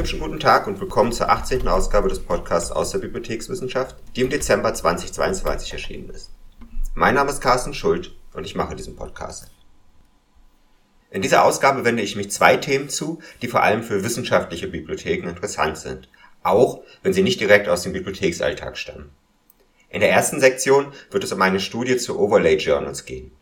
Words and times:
Hübschen 0.00 0.20
guten 0.20 0.40
Tag 0.40 0.66
und 0.66 0.80
willkommen 0.80 1.12
zur 1.12 1.28
18. 1.28 1.68
Ausgabe 1.68 2.08
des 2.08 2.20
Podcasts 2.20 2.72
aus 2.72 2.90
der 2.90 3.00
Bibliothekswissenschaft, 3.00 3.96
die 4.16 4.22
im 4.22 4.30
Dezember 4.30 4.72
2022 4.72 5.74
erschienen 5.74 6.08
ist. 6.08 6.30
Mein 6.94 7.16
Name 7.16 7.28
ist 7.28 7.42
Carsten 7.42 7.74
Schuld 7.74 8.16
und 8.32 8.46
ich 8.46 8.54
mache 8.54 8.74
diesen 8.74 8.96
Podcast. 8.96 9.50
In 11.10 11.20
dieser 11.20 11.44
Ausgabe 11.44 11.84
wende 11.84 12.02
ich 12.02 12.16
mich 12.16 12.30
zwei 12.30 12.56
Themen 12.56 12.88
zu, 12.88 13.18
die 13.42 13.48
vor 13.48 13.62
allem 13.62 13.82
für 13.82 14.02
wissenschaftliche 14.02 14.68
Bibliotheken 14.68 15.28
interessant 15.28 15.76
sind, 15.76 16.08
auch 16.42 16.80
wenn 17.02 17.12
sie 17.12 17.22
nicht 17.22 17.38
direkt 17.38 17.68
aus 17.68 17.82
dem 17.82 17.92
Bibliotheksalltag 17.92 18.78
stammen. 18.78 19.10
In 19.90 20.00
der 20.00 20.10
ersten 20.10 20.40
Sektion 20.40 20.94
wird 21.10 21.24
es 21.24 21.32
um 21.32 21.42
eine 21.42 21.60
Studie 21.60 21.98
zu 21.98 22.18
Overlay 22.18 22.56
Journals 22.56 23.04
gehen. 23.04 23.32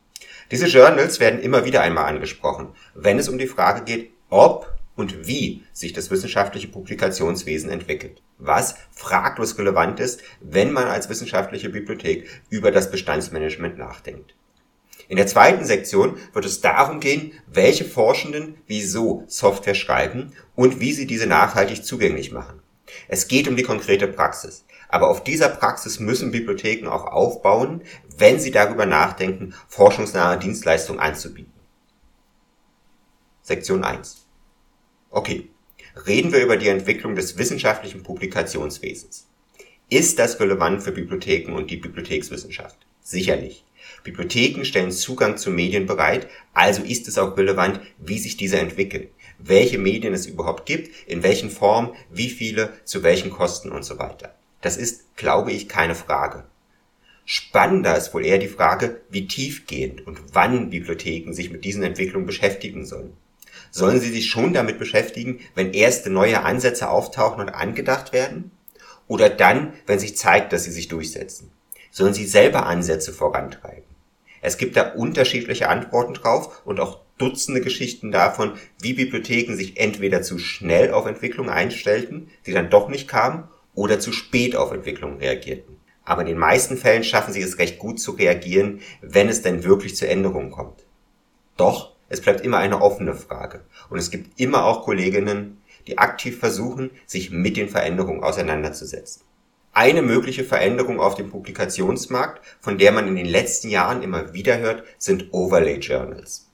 Diese 0.50 0.66
Journals 0.66 1.20
werden 1.20 1.38
immer 1.38 1.64
wieder 1.64 1.82
einmal 1.82 2.06
angesprochen, 2.06 2.74
wenn 2.96 3.20
es 3.20 3.28
um 3.28 3.38
die 3.38 3.46
Frage 3.46 3.84
geht, 3.84 4.10
ob 4.28 4.76
und 4.98 5.28
wie 5.28 5.62
sich 5.72 5.92
das 5.92 6.10
wissenschaftliche 6.10 6.66
Publikationswesen 6.66 7.70
entwickelt. 7.70 8.20
Was 8.36 8.74
fraglos 8.90 9.56
relevant 9.56 10.00
ist, 10.00 10.22
wenn 10.40 10.72
man 10.72 10.88
als 10.88 11.08
wissenschaftliche 11.08 11.68
Bibliothek 11.68 12.28
über 12.50 12.72
das 12.72 12.90
Bestandsmanagement 12.90 13.78
nachdenkt. 13.78 14.34
In 15.06 15.16
der 15.16 15.28
zweiten 15.28 15.64
Sektion 15.64 16.16
wird 16.32 16.44
es 16.44 16.60
darum 16.60 16.98
gehen, 16.98 17.32
welche 17.46 17.84
Forschenden 17.84 18.56
wieso 18.66 19.22
Software 19.28 19.76
schreiben 19.76 20.32
und 20.56 20.80
wie 20.80 20.92
sie 20.92 21.06
diese 21.06 21.28
nachhaltig 21.28 21.84
zugänglich 21.84 22.32
machen. 22.32 22.60
Es 23.06 23.28
geht 23.28 23.46
um 23.46 23.54
die 23.54 23.62
konkrete 23.62 24.08
Praxis. 24.08 24.64
Aber 24.88 25.10
auf 25.10 25.22
dieser 25.22 25.48
Praxis 25.48 26.00
müssen 26.00 26.32
Bibliotheken 26.32 26.88
auch 26.88 27.04
aufbauen, 27.04 27.82
wenn 28.16 28.40
sie 28.40 28.50
darüber 28.50 28.84
nachdenken, 28.84 29.54
forschungsnahe 29.68 30.38
Dienstleistungen 30.38 31.00
anzubieten. 31.00 31.52
Sektion 33.42 33.84
1. 33.84 34.27
Okay, 35.10 35.48
reden 36.06 36.32
wir 36.32 36.42
über 36.42 36.56
die 36.56 36.68
Entwicklung 36.68 37.14
des 37.14 37.38
wissenschaftlichen 37.38 38.02
Publikationswesens. 38.02 39.26
Ist 39.88 40.18
das 40.18 40.38
relevant 40.38 40.82
für 40.82 40.92
Bibliotheken 40.92 41.54
und 41.54 41.70
die 41.70 41.78
Bibliothekswissenschaft? 41.78 42.76
Sicherlich. 43.02 43.64
Bibliotheken 44.04 44.64
stellen 44.64 44.92
Zugang 44.92 45.38
zu 45.38 45.50
Medien 45.50 45.86
bereit, 45.86 46.28
also 46.52 46.82
ist 46.82 47.08
es 47.08 47.16
auch 47.16 47.36
relevant, 47.38 47.80
wie 47.98 48.18
sich 48.18 48.36
diese 48.36 48.58
entwickeln, 48.58 49.08
welche 49.38 49.78
Medien 49.78 50.12
es 50.12 50.26
überhaupt 50.26 50.66
gibt, 50.66 50.90
in 51.06 51.22
welchen 51.22 51.50
Formen, 51.50 51.94
wie 52.10 52.28
viele, 52.28 52.74
zu 52.84 53.02
welchen 53.02 53.30
Kosten 53.30 53.70
und 53.70 53.84
so 53.84 53.98
weiter. 53.98 54.34
Das 54.60 54.76
ist, 54.76 55.16
glaube 55.16 55.52
ich, 55.52 55.68
keine 55.68 55.94
Frage. 55.94 56.44
Spannender 57.24 57.96
ist 57.96 58.12
wohl 58.14 58.24
eher 58.24 58.38
die 58.38 58.48
Frage, 58.48 59.00
wie 59.08 59.26
tiefgehend 59.26 60.06
und 60.06 60.18
wann 60.34 60.70
Bibliotheken 60.70 61.32
sich 61.32 61.50
mit 61.50 61.64
diesen 61.64 61.82
Entwicklungen 61.82 62.26
beschäftigen 62.26 62.84
sollen. 62.86 63.14
Sollen 63.78 64.00
sie 64.00 64.10
sich 64.10 64.28
schon 64.28 64.52
damit 64.52 64.80
beschäftigen, 64.80 65.38
wenn 65.54 65.72
erste 65.72 66.10
neue 66.10 66.42
Ansätze 66.42 66.90
auftauchen 66.90 67.40
und 67.40 67.50
angedacht 67.50 68.12
werden? 68.12 68.50
Oder 69.06 69.30
dann, 69.30 69.72
wenn 69.86 70.00
sich 70.00 70.16
zeigt, 70.16 70.52
dass 70.52 70.64
sie 70.64 70.72
sich 70.72 70.88
durchsetzen? 70.88 71.52
Sollen 71.92 72.12
sie 72.12 72.26
selber 72.26 72.66
Ansätze 72.66 73.12
vorantreiben? 73.12 73.84
Es 74.40 74.58
gibt 74.58 74.76
da 74.76 74.94
unterschiedliche 74.94 75.68
Antworten 75.68 76.14
drauf 76.14 76.62
und 76.64 76.80
auch 76.80 76.98
Dutzende 77.18 77.60
Geschichten 77.60 78.10
davon, 78.10 78.54
wie 78.80 78.94
Bibliotheken 78.94 79.54
sich 79.54 79.78
entweder 79.78 80.22
zu 80.22 80.38
schnell 80.38 80.92
auf 80.92 81.06
Entwicklungen 81.06 81.50
einstellten, 81.50 82.30
die 82.46 82.52
dann 82.52 82.70
doch 82.70 82.88
nicht 82.88 83.06
kamen, 83.06 83.48
oder 83.74 84.00
zu 84.00 84.10
spät 84.10 84.56
auf 84.56 84.72
Entwicklungen 84.72 85.18
reagierten. 85.18 85.76
Aber 86.04 86.22
in 86.22 86.28
den 86.28 86.38
meisten 86.38 86.76
Fällen 86.76 87.04
schaffen 87.04 87.32
sie 87.32 87.42
es 87.42 87.58
recht 87.58 87.78
gut 87.78 88.00
zu 88.00 88.12
reagieren, 88.12 88.80
wenn 89.02 89.28
es 89.28 89.42
denn 89.42 89.62
wirklich 89.62 89.94
zu 89.94 90.08
Änderungen 90.08 90.50
kommt. 90.50 90.84
Doch 91.56 91.97
es 92.08 92.20
bleibt 92.20 92.40
immer 92.40 92.58
eine 92.58 92.80
offene 92.80 93.14
Frage 93.14 93.62
und 93.90 93.98
es 93.98 94.10
gibt 94.10 94.40
immer 94.40 94.64
auch 94.64 94.84
Kolleginnen, 94.84 95.62
die 95.86 95.98
aktiv 95.98 96.38
versuchen, 96.38 96.90
sich 97.06 97.30
mit 97.30 97.56
den 97.56 97.68
Veränderungen 97.68 98.22
auseinanderzusetzen. 98.22 99.22
Eine 99.72 100.02
mögliche 100.02 100.44
Veränderung 100.44 100.98
auf 101.00 101.14
dem 101.14 101.30
Publikationsmarkt, 101.30 102.44
von 102.60 102.78
der 102.78 102.92
man 102.92 103.06
in 103.06 103.16
den 103.16 103.26
letzten 103.26 103.68
Jahren 103.68 104.02
immer 104.02 104.32
wieder 104.32 104.58
hört, 104.58 104.82
sind 104.98 105.32
Overlay 105.32 105.78
Journals. 105.78 106.48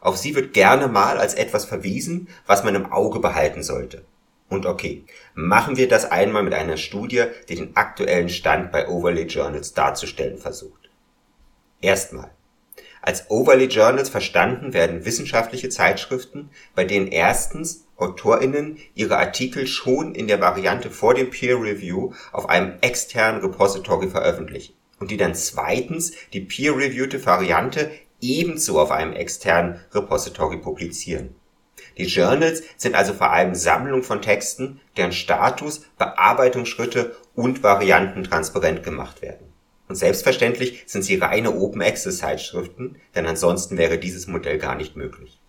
Auf 0.00 0.16
sie 0.16 0.36
wird 0.36 0.52
gerne 0.52 0.86
mal 0.86 1.18
als 1.18 1.34
etwas 1.34 1.64
verwiesen, 1.64 2.28
was 2.46 2.62
man 2.62 2.74
im 2.74 2.92
Auge 2.92 3.18
behalten 3.18 3.62
sollte. 3.62 4.04
Und 4.48 4.64
okay, 4.64 5.04
machen 5.34 5.76
wir 5.76 5.88
das 5.88 6.10
einmal 6.10 6.42
mit 6.42 6.54
einer 6.54 6.76
Studie, 6.76 7.24
die 7.48 7.56
den 7.56 7.76
aktuellen 7.76 8.28
Stand 8.28 8.72
bei 8.72 8.88
Overlay 8.88 9.24
Journals 9.24 9.74
darzustellen 9.74 10.38
versucht. 10.38 10.88
Erstmal. 11.80 12.30
Als 13.02 13.30
Overlay 13.30 13.66
Journals 13.66 14.08
verstanden 14.08 14.72
werden 14.72 15.04
wissenschaftliche 15.04 15.68
Zeitschriften, 15.68 16.50
bei 16.74 16.84
denen 16.84 17.08
erstens 17.08 17.86
AutorInnen 17.96 18.78
ihre 18.94 19.18
Artikel 19.18 19.66
schon 19.66 20.14
in 20.14 20.28
der 20.28 20.40
Variante 20.40 20.90
vor 20.90 21.14
dem 21.14 21.30
Peer 21.30 21.60
Review 21.60 22.12
auf 22.32 22.48
einem 22.48 22.74
externen 22.80 23.40
Repository 23.40 24.08
veröffentlichen 24.08 24.74
und 25.00 25.10
die 25.10 25.16
dann 25.16 25.34
zweitens 25.34 26.12
die 26.32 26.40
peer-reviewte 26.40 27.24
Variante 27.24 27.90
ebenso 28.20 28.80
auf 28.80 28.90
einem 28.90 29.12
externen 29.12 29.80
Repository 29.92 30.56
publizieren 30.56 31.34
die 31.98 32.06
Journals 32.06 32.62
sind 32.76 32.94
also 32.94 33.12
vor 33.12 33.30
allem 33.30 33.54
Sammlungen 33.54 34.04
von 34.04 34.22
Texten, 34.22 34.80
deren 34.96 35.12
Status, 35.12 35.82
Bearbeitungsschritte 35.98 37.16
und 37.34 37.62
Varianten 37.62 38.24
transparent 38.24 38.82
gemacht 38.82 39.20
werden. 39.20 39.47
Und 39.88 39.96
selbstverständlich 39.96 40.84
sind 40.86 41.02
sie 41.02 41.16
reine 41.16 41.54
Open-Access-Zeitschriften, 41.54 42.96
denn 43.14 43.26
ansonsten 43.26 43.78
wäre 43.78 43.98
dieses 43.98 44.26
Modell 44.26 44.58
gar 44.58 44.74
nicht 44.74 44.96
möglich. 44.96 45.40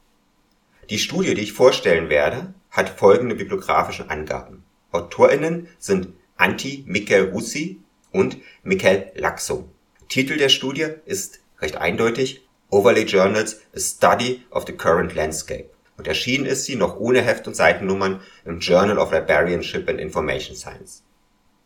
Die 0.90 0.98
Studie, 0.98 1.34
die 1.34 1.42
ich 1.42 1.54
vorstellen 1.54 2.10
werde, 2.10 2.54
hat 2.72 2.90
folgende 2.90 3.36
bibliografische 3.36 4.10
Angaben. 4.10 4.64
AutorInnen 4.92 5.68
sind 5.78 6.14
Anti 6.38 6.84
Mikel 6.88 7.30
Russi 7.32 7.82
und 8.12 8.38
Mikel 8.64 9.12
Laxo. 9.16 9.70
Titel 10.08 10.38
der 10.38 10.50
Studie 10.50 10.88
ist 11.06 11.42
recht 11.60 11.76
eindeutig 11.76 12.48
Overlay 12.72 13.04
Journals, 13.04 13.62
a 13.76 13.80
Study 13.80 14.44
of 14.52 14.66
the 14.66 14.74
Current 14.74 15.14
Landscape 15.14 15.70
und 16.00 16.08
erschienen 16.08 16.46
ist 16.46 16.64
sie 16.64 16.76
noch 16.76 16.98
ohne 16.98 17.22
Heft 17.22 17.46
und 17.48 17.56
Seitennummern 17.56 18.22
im 18.46 18.60
Journal 18.60 18.98
of 18.98 19.12
Librarianship 19.12 19.88
and 19.90 20.00
Information 20.00 20.56
Science. 20.56 21.04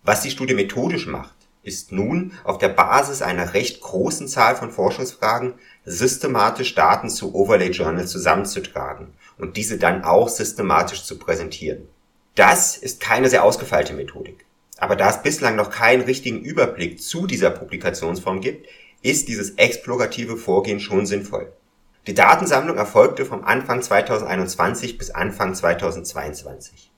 Was 0.01 0.21
die 0.21 0.31
Studie 0.31 0.55
methodisch 0.55 1.05
macht, 1.05 1.35
ist 1.63 1.91
nun 1.91 2.33
auf 2.43 2.57
der 2.57 2.69
Basis 2.69 3.21
einer 3.21 3.53
recht 3.53 3.81
großen 3.81 4.27
Zahl 4.27 4.55
von 4.55 4.69
Forschungsfragen 4.69 5.53
systematisch 5.85 6.75
Daten 6.75 7.09
zu 7.09 7.33
Overlay 7.33 7.71
Journals 7.71 8.11
zusammenzutragen 8.11 9.13
und 9.37 9.57
diese 9.57 9.77
dann 9.77 10.03
auch 10.03 10.29
systematisch 10.29 11.03
zu 11.03 11.17
präsentieren. 11.17 11.87
Das 12.35 12.77
ist 12.77 12.99
keine 12.99 13.29
sehr 13.29 13.43
ausgefeilte 13.43 13.93
Methodik. 13.93 14.45
Aber 14.77 14.95
da 14.95 15.09
es 15.09 15.21
bislang 15.21 15.55
noch 15.55 15.69
keinen 15.69 16.01
richtigen 16.01 16.41
Überblick 16.41 17.01
zu 17.01 17.27
dieser 17.27 17.51
Publikationsform 17.51 18.41
gibt, 18.41 18.67
ist 19.01 19.27
dieses 19.27 19.51
explorative 19.51 20.35
Vorgehen 20.37 20.79
schon 20.79 21.05
sinnvoll. 21.05 21.53
Die 22.07 22.13
Datensammlung 22.13 22.75
erfolgte 22.75 23.25
vom 23.25 23.45
Anfang 23.45 23.81
2021 23.81 24.97
bis 24.97 25.11
Anfang 25.11 25.55
2022. 25.55 26.91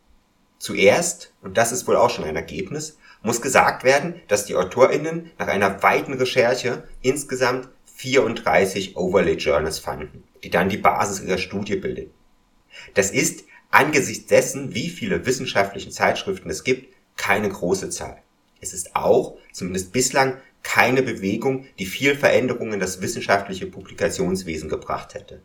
Zuerst, 0.57 1.33
und 1.43 1.57
das 1.57 1.71
ist 1.71 1.87
wohl 1.87 1.95
auch 1.95 2.09
schon 2.09 2.25
ein 2.25 2.35
Ergebnis, 2.35 2.97
muss 3.25 3.41
gesagt 3.41 3.83
werden, 3.83 4.21
dass 4.27 4.45
die 4.45 4.55
AutorInnen 4.55 5.31
nach 5.37 5.47
einer 5.47 5.81
weiten 5.83 6.13
Recherche 6.13 6.83
insgesamt 7.01 7.67
34 7.95 8.95
Overlay 8.95 9.33
Journals 9.33 9.79
fanden, 9.79 10.23
die 10.43 10.49
dann 10.49 10.69
die 10.69 10.77
Basis 10.77 11.21
ihrer 11.21 11.37
Studie 11.37 11.75
bilden. 11.75 12.11
Das 12.93 13.11
ist 13.11 13.45
angesichts 13.71 14.27
dessen, 14.27 14.75
wie 14.75 14.89
viele 14.89 15.25
wissenschaftliche 15.25 15.89
Zeitschriften 15.89 16.49
es 16.49 16.63
gibt, 16.63 16.93
keine 17.17 17.49
große 17.49 17.89
Zahl. 17.89 18.21
Es 18.61 18.73
ist 18.73 18.95
auch, 18.95 19.37
zumindest 19.51 19.91
bislang, 19.91 20.37
keine 20.61 21.03
Bewegung, 21.03 21.65
die 21.79 21.85
viel 21.85 22.15
Veränderung 22.15 22.73
in 22.73 22.79
das 22.79 23.01
wissenschaftliche 23.01 23.67
Publikationswesen 23.67 24.69
gebracht 24.69 25.13
hätte. 25.13 25.41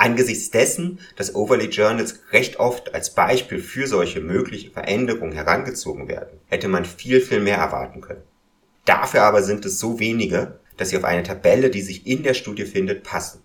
Angesichts 0.00 0.50
dessen, 0.50 0.98
dass 1.16 1.34
Overlay 1.34 1.66
Journals 1.66 2.20
recht 2.32 2.58
oft 2.58 2.94
als 2.94 3.12
Beispiel 3.12 3.58
für 3.58 3.86
solche 3.86 4.22
mögliche 4.22 4.70
Veränderungen 4.70 5.32
herangezogen 5.32 6.08
werden, 6.08 6.40
hätte 6.46 6.68
man 6.68 6.86
viel, 6.86 7.20
viel 7.20 7.40
mehr 7.40 7.58
erwarten 7.58 8.00
können. 8.00 8.22
Dafür 8.86 9.24
aber 9.24 9.42
sind 9.42 9.66
es 9.66 9.78
so 9.78 10.00
wenige, 10.00 10.58
dass 10.78 10.88
sie 10.88 10.96
auf 10.96 11.04
eine 11.04 11.22
Tabelle, 11.22 11.68
die 11.68 11.82
sich 11.82 12.06
in 12.06 12.22
der 12.22 12.32
Studie 12.32 12.64
findet, 12.64 13.02
passen, 13.02 13.42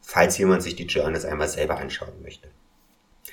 falls 0.00 0.38
jemand 0.38 0.62
sich 0.62 0.74
die 0.74 0.86
Journals 0.86 1.26
einmal 1.26 1.48
selber 1.48 1.76
anschauen 1.76 2.22
möchte. 2.22 2.48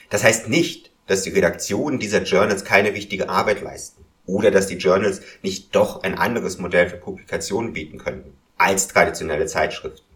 Das 0.10 0.26
heißt 0.26 0.50
nicht, 0.50 0.92
dass 1.06 1.22
die 1.22 1.30
Redaktionen 1.30 2.00
dieser 2.00 2.24
Journals 2.24 2.66
keine 2.66 2.94
wichtige 2.94 3.30
Arbeit 3.30 3.62
leisten 3.62 4.04
oder 4.26 4.52
dass 4.52 4.68
die 4.68 4.76
Journals 4.76 5.22
nicht 5.42 5.74
doch 5.74 6.04
ein 6.04 6.18
anderes 6.18 6.58
Modell 6.58 6.90
für 6.90 6.98
Publikationen 6.98 7.72
bieten 7.72 7.98
könnten 7.98 8.34
als 8.58 8.90
traditionelle 8.90 9.46
Zeitschriften. 9.46 10.07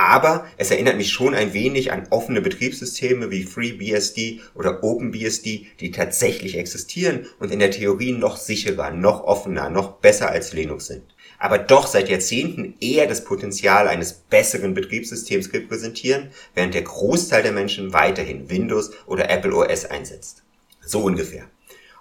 Aber 0.00 0.46
es 0.56 0.70
erinnert 0.70 0.96
mich 0.96 1.12
schon 1.12 1.34
ein 1.34 1.52
wenig 1.52 1.92
an 1.92 2.06
offene 2.08 2.40
Betriebssysteme 2.40 3.30
wie 3.30 3.42
FreeBSD 3.42 4.40
oder 4.54 4.82
OpenBSD, 4.82 5.66
die 5.78 5.90
tatsächlich 5.90 6.56
existieren 6.56 7.26
und 7.38 7.52
in 7.52 7.58
der 7.58 7.70
Theorie 7.70 8.12
noch 8.12 8.38
sicherer, 8.38 8.92
noch 8.92 9.24
offener, 9.24 9.68
noch 9.68 9.98
besser 9.98 10.30
als 10.30 10.54
Linux 10.54 10.86
sind. 10.86 11.02
Aber 11.38 11.58
doch 11.58 11.86
seit 11.86 12.08
Jahrzehnten 12.08 12.76
eher 12.80 13.08
das 13.08 13.24
Potenzial 13.24 13.88
eines 13.88 14.14
besseren 14.14 14.72
Betriebssystems 14.72 15.52
repräsentieren, 15.52 16.30
während 16.54 16.72
der 16.72 16.82
Großteil 16.82 17.42
der 17.42 17.52
Menschen 17.52 17.92
weiterhin 17.92 18.48
Windows 18.48 18.92
oder 19.04 19.28
Apple 19.28 19.54
OS 19.54 19.84
einsetzt. 19.84 20.44
So 20.80 21.02
ungefähr. 21.02 21.44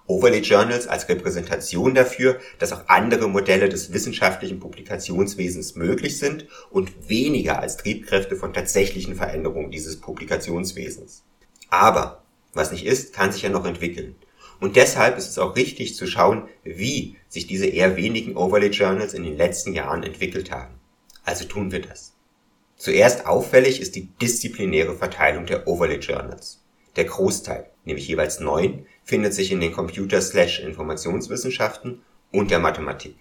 Overlay 0.09 0.39
Journals 0.39 0.87
als 0.87 1.07
Repräsentation 1.07 1.93
dafür, 1.93 2.39
dass 2.57 2.73
auch 2.73 2.87
andere 2.87 3.29
Modelle 3.29 3.69
des 3.69 3.93
wissenschaftlichen 3.93 4.59
Publikationswesens 4.59 5.75
möglich 5.75 6.17
sind 6.17 6.47
und 6.71 7.07
weniger 7.07 7.59
als 7.59 7.77
Triebkräfte 7.77 8.35
von 8.35 8.51
tatsächlichen 8.51 9.15
Veränderungen 9.15 9.69
dieses 9.69 10.01
Publikationswesens. 10.01 11.23
Aber 11.69 12.23
was 12.53 12.71
nicht 12.71 12.87
ist, 12.87 13.13
kann 13.13 13.31
sich 13.31 13.43
ja 13.43 13.49
noch 13.49 13.65
entwickeln. 13.65 14.15
Und 14.59 14.77
deshalb 14.77 15.15
ist 15.15 15.29
es 15.29 15.37
auch 15.37 15.55
richtig 15.55 15.95
zu 15.95 16.07
schauen, 16.07 16.47
wie 16.63 17.17
sich 17.27 17.45
diese 17.45 17.67
eher 17.67 17.95
wenigen 17.95 18.35
Overlay 18.35 18.71
Journals 18.71 19.13
in 19.13 19.23
den 19.23 19.37
letzten 19.37 19.73
Jahren 19.73 20.01
entwickelt 20.01 20.49
haben. 20.49 20.73
Also 21.23 21.45
tun 21.45 21.71
wir 21.71 21.83
das. 21.83 22.15
Zuerst 22.77 23.27
auffällig 23.27 23.79
ist 23.79 23.95
die 23.95 24.09
disziplinäre 24.19 24.95
Verteilung 24.95 25.45
der 25.45 25.67
Overlay 25.67 25.99
Journals. 25.99 26.63
Der 26.95 27.05
Großteil, 27.05 27.69
nämlich 27.85 28.07
jeweils 28.07 28.39
neun, 28.39 28.87
findet 29.09 29.33
sich 29.33 29.51
in 29.51 29.59
den 29.59 29.71
Computer-Informationswissenschaften 29.71 32.03
und 32.31 32.51
der 32.51 32.59
Mathematik. 32.59 33.15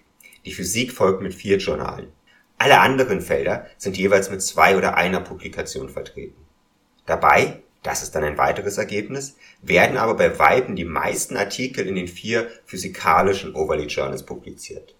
Die 0.45 0.51
Physik 0.51 0.93
folgt 0.93 1.23
mit 1.23 1.33
vier 1.33 1.57
Journalen. 1.57 2.11
Alle 2.59 2.79
anderen 2.79 3.21
Felder 3.21 3.65
sind 3.77 3.97
jeweils 3.97 4.29
mit 4.29 4.43
zwei 4.43 4.77
oder 4.77 4.97
einer 4.97 5.21
Publikation 5.21 5.89
vertreten. 5.89 6.45
Dabei, 7.07 7.63
das 7.81 8.03
ist 8.03 8.13
dann 8.13 8.23
ein 8.23 8.37
weiteres 8.37 8.77
Ergebnis, 8.77 9.35
werden 9.63 9.97
aber 9.97 10.13
bei 10.13 10.37
Weitem 10.37 10.75
die 10.75 10.85
meisten 10.85 11.37
Artikel 11.37 11.87
in 11.87 11.95
den 11.95 12.07
vier 12.07 12.51
physikalischen 12.65 13.55
Overlay 13.55 13.87
Journals 13.87 14.23
publiziert. 14.23 14.93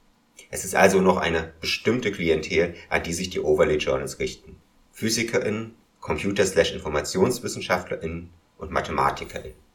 Es 0.49 0.65
ist 0.65 0.73
also 0.73 1.01
noch 1.01 1.17
eine 1.17 1.53
bestimmte 1.61 2.11
Klientel, 2.11 2.73
an 2.89 3.03
die 3.03 3.13
sich 3.13 3.29
die 3.29 3.41
Overlay 3.41 3.77
Journals 3.77 4.17
richten. 4.17 4.55
PhysikerInnen, 4.91 5.75
Computer-Informationswissenschaftlerinnen 5.99 8.31
und 8.57 8.71
MathematikerInnen. 8.71 9.68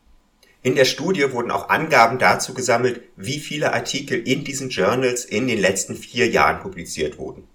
In 0.64 0.76
der 0.76 0.86
Studie 0.86 1.30
wurden 1.30 1.50
auch 1.50 1.68
Angaben 1.68 2.18
dazu 2.18 2.54
gesammelt, 2.54 3.02
wie 3.16 3.38
viele 3.38 3.74
Artikel 3.74 4.26
in 4.26 4.44
diesen 4.44 4.70
Journals 4.70 5.26
in 5.26 5.46
den 5.46 5.58
letzten 5.58 5.94
vier 5.94 6.26
Jahren 6.30 6.60
publiziert 6.60 7.18
wurden. 7.18 7.46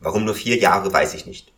Warum 0.00 0.24
nur 0.24 0.34
vier 0.34 0.56
Jahre, 0.56 0.92
weiß 0.92 1.14
ich 1.14 1.26
nicht. 1.26 1.52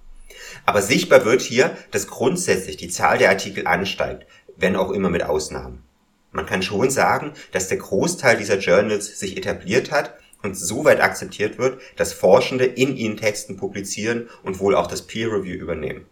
Aber 0.67 0.83
sichtbar 0.83 1.25
wird 1.25 1.41
hier, 1.41 1.75
dass 1.93 2.09
grundsätzlich 2.09 2.77
die 2.77 2.91
Zahl 2.91 3.17
der 3.17 3.31
Artikel 3.31 3.67
ansteigt, 3.67 4.27
wenn 4.59 4.77
auch 4.77 4.91
immer 4.91 5.09
mit 5.09 5.23
Ausnahmen. 5.23 5.83
Man 6.31 6.45
kann 6.45 6.63
schon 6.63 6.91
sagen, 6.91 7.33
dass 7.53 7.69
der 7.69 7.79
Großteil 7.79 8.37
dieser 8.37 8.59
Journals 8.59 9.19
sich 9.19 9.35
etabliert 9.35 9.91
hat 9.91 10.15
und 10.43 10.59
so 10.59 10.85
weit 10.85 11.01
akzeptiert 11.01 11.57
wird, 11.57 11.81
dass 11.97 12.13
Forschende 12.13 12.67
in 12.67 12.95
ihnen 12.99 13.17
Texten 13.17 13.57
publizieren 13.57 14.29
und 14.43 14.61
wohl 14.61 14.75
auch 14.75 14.87
das 14.87 15.07
Peer 15.07 15.33
Review 15.33 15.55
übernehmen. 15.55 16.05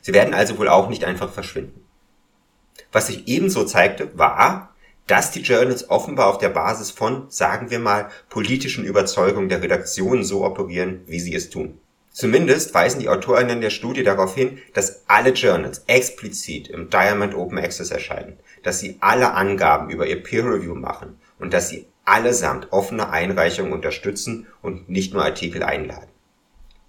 Sie 0.00 0.14
werden 0.14 0.32
also 0.32 0.58
wohl 0.58 0.68
auch 0.68 0.88
nicht 0.88 1.02
einfach 1.02 1.32
verschwinden. 1.32 1.83
Was 2.94 3.08
sich 3.08 3.26
ebenso 3.26 3.64
zeigte, 3.64 4.16
war, 4.16 4.72
dass 5.08 5.32
die 5.32 5.40
Journals 5.40 5.90
offenbar 5.90 6.28
auf 6.28 6.38
der 6.38 6.50
Basis 6.50 6.92
von, 6.92 7.26
sagen 7.28 7.70
wir 7.70 7.80
mal, 7.80 8.08
politischen 8.28 8.84
Überzeugungen 8.84 9.48
der 9.48 9.60
Redaktion 9.60 10.22
so 10.22 10.44
operieren, 10.44 11.00
wie 11.06 11.18
sie 11.18 11.34
es 11.34 11.50
tun. 11.50 11.80
Zumindest 12.12 12.72
weisen 12.72 13.00
die 13.00 13.08
Autorinnen 13.08 13.60
der 13.60 13.70
Studie 13.70 14.04
darauf 14.04 14.36
hin, 14.36 14.58
dass 14.74 15.02
alle 15.08 15.30
Journals 15.30 15.82
explizit 15.88 16.68
im 16.68 16.88
Diamond 16.88 17.34
Open 17.34 17.58
Access 17.58 17.90
erscheinen, 17.90 18.38
dass 18.62 18.78
sie 18.78 18.96
alle 19.00 19.32
Angaben 19.32 19.90
über 19.90 20.06
ihr 20.06 20.22
Peer 20.22 20.44
Review 20.44 20.76
machen 20.76 21.18
und 21.40 21.52
dass 21.52 21.70
sie 21.70 21.88
allesamt 22.04 22.68
offene 22.70 23.10
Einreichungen 23.10 23.72
unterstützen 23.72 24.46
und 24.62 24.88
nicht 24.88 25.12
nur 25.12 25.24
Artikel 25.24 25.64
einladen. 25.64 26.10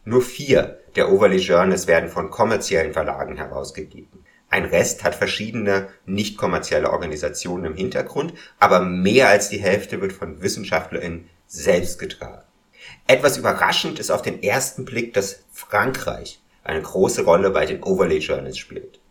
Nur 0.04 0.22
vier 0.22 0.82
der 0.96 1.12
Overlay 1.12 1.38
Journals 1.40 1.88
werden 1.88 2.12
von 2.12 2.30
kommerziellen 2.30 2.94
Verlagen 2.94 3.38
herausgegeben. 3.38 4.24
Ein 4.56 4.64
Rest 4.64 5.04
hat 5.04 5.16
verschiedene 5.16 5.90
nicht 6.06 6.38
kommerzielle 6.38 6.90
Organisationen 6.90 7.66
im 7.66 7.76
Hintergrund, 7.76 8.34
aber 8.58 8.80
mehr 8.80 9.28
als 9.28 9.50
die 9.50 9.58
Hälfte 9.58 10.00
wird 10.00 10.14
von 10.14 10.42
WissenschaftlerInnen 10.42 11.28
selbst 11.46 12.00
getragen. 12.00 12.42
Etwas 13.06 13.36
überraschend 13.36 14.00
ist 14.00 14.12
auf 14.12 14.22
den 14.22 14.42
ersten 14.42 14.86
Blick, 14.86 15.14
dass 15.14 15.44
Frankreich 15.52 16.40
eine 16.64 16.82
große 16.82 17.26
Rolle 17.26 17.50
bei 17.50 17.66
den 17.66 17.84
Overlay 17.84 18.20
Journals 18.20 18.58
spielt. 18.58 19.02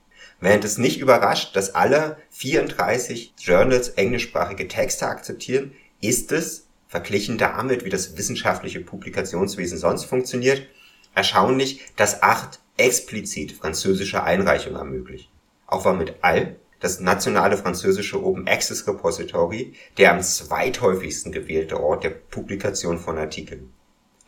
Während 0.40 0.64
es 0.64 0.78
nicht 0.78 0.98
überrascht, 0.98 1.54
dass 1.54 1.74
alle 1.74 2.16
34 2.30 3.34
Journals 3.38 3.90
englischsprachige 3.90 4.66
Texte 4.66 5.08
akzeptieren, 5.08 5.74
ist 6.00 6.32
es, 6.32 6.68
verglichen 6.88 7.36
damit, 7.36 7.84
wie 7.84 7.90
das 7.90 8.16
wissenschaftliche 8.16 8.80
Publikationswesen 8.80 9.76
sonst 9.76 10.04
funktioniert, 10.04 10.66
erstaunlich, 11.14 11.82
dass 11.96 12.22
acht 12.22 12.60
explizit 12.78 13.52
französische 13.52 14.22
Einreichungen 14.22 14.78
ermöglichen. 14.78 15.33
Auch 15.66 15.84
war 15.84 15.94
mit 15.94 16.16
ALL 16.22 16.56
das 16.80 17.00
nationale 17.00 17.56
französische 17.56 18.22
Open 18.22 18.46
Access 18.46 18.86
Repository 18.86 19.74
der 19.96 20.12
am 20.12 20.22
zweithäufigsten 20.22 21.32
gewählte 21.32 21.80
Ort 21.80 22.04
der 22.04 22.10
Publikation 22.10 22.98
von 22.98 23.18
Artikeln. 23.18 23.72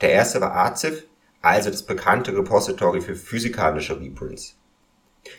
Der 0.01 0.11
erste 0.11 0.41
war 0.41 0.53
ARXIV, 0.53 1.05
also 1.43 1.71
das 1.71 1.83
bekannte 1.83 2.37
Repository 2.37 3.01
für 3.01 3.15
physikalische 3.15 4.01
Reprints 4.01 4.57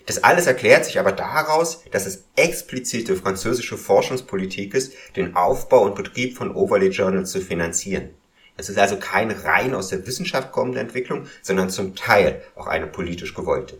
das 0.06 0.24
alles 0.24 0.48
erklärt 0.48 0.86
sich 0.86 1.00
aber 1.00 1.12
daraus, 1.12 1.84
dass 1.92 2.06
es 2.06 2.26
explizite 2.36 3.16
französische 3.16 3.78
Forschungspolitik 3.78 4.74
ist, 4.74 4.94
den 5.16 5.36
Aufbau 5.36 5.84
und 5.84 5.96
Betrieb 5.96 6.38
von 6.38 6.56
Overlay 6.56 6.90
Journals 6.90 7.32
zu 7.32 7.42
finanzieren. 7.42 8.10
Es 8.58 8.70
ist 8.70 8.80
also 8.80 8.98
keine 8.98 9.44
rein 9.44 9.76
aus 9.76 9.90
der 9.90 10.06
Wissenschaft 10.08 10.52
kommende 10.52 10.80
Entwicklung, 10.80 11.28
sondern 11.42 11.70
zum 11.70 11.96
Teil 11.96 12.42
auch 12.56 12.68
eine 12.68 12.88
politisch 12.88 13.36
gewollte. 13.36 13.80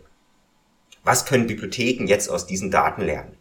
Was 1.08 1.24
können 1.24 1.46
Bibliotheken 1.46 2.06
jetzt 2.06 2.28
aus 2.28 2.46
diesen 2.46 2.70
Daten 2.70 3.00
lernen? 3.00 3.34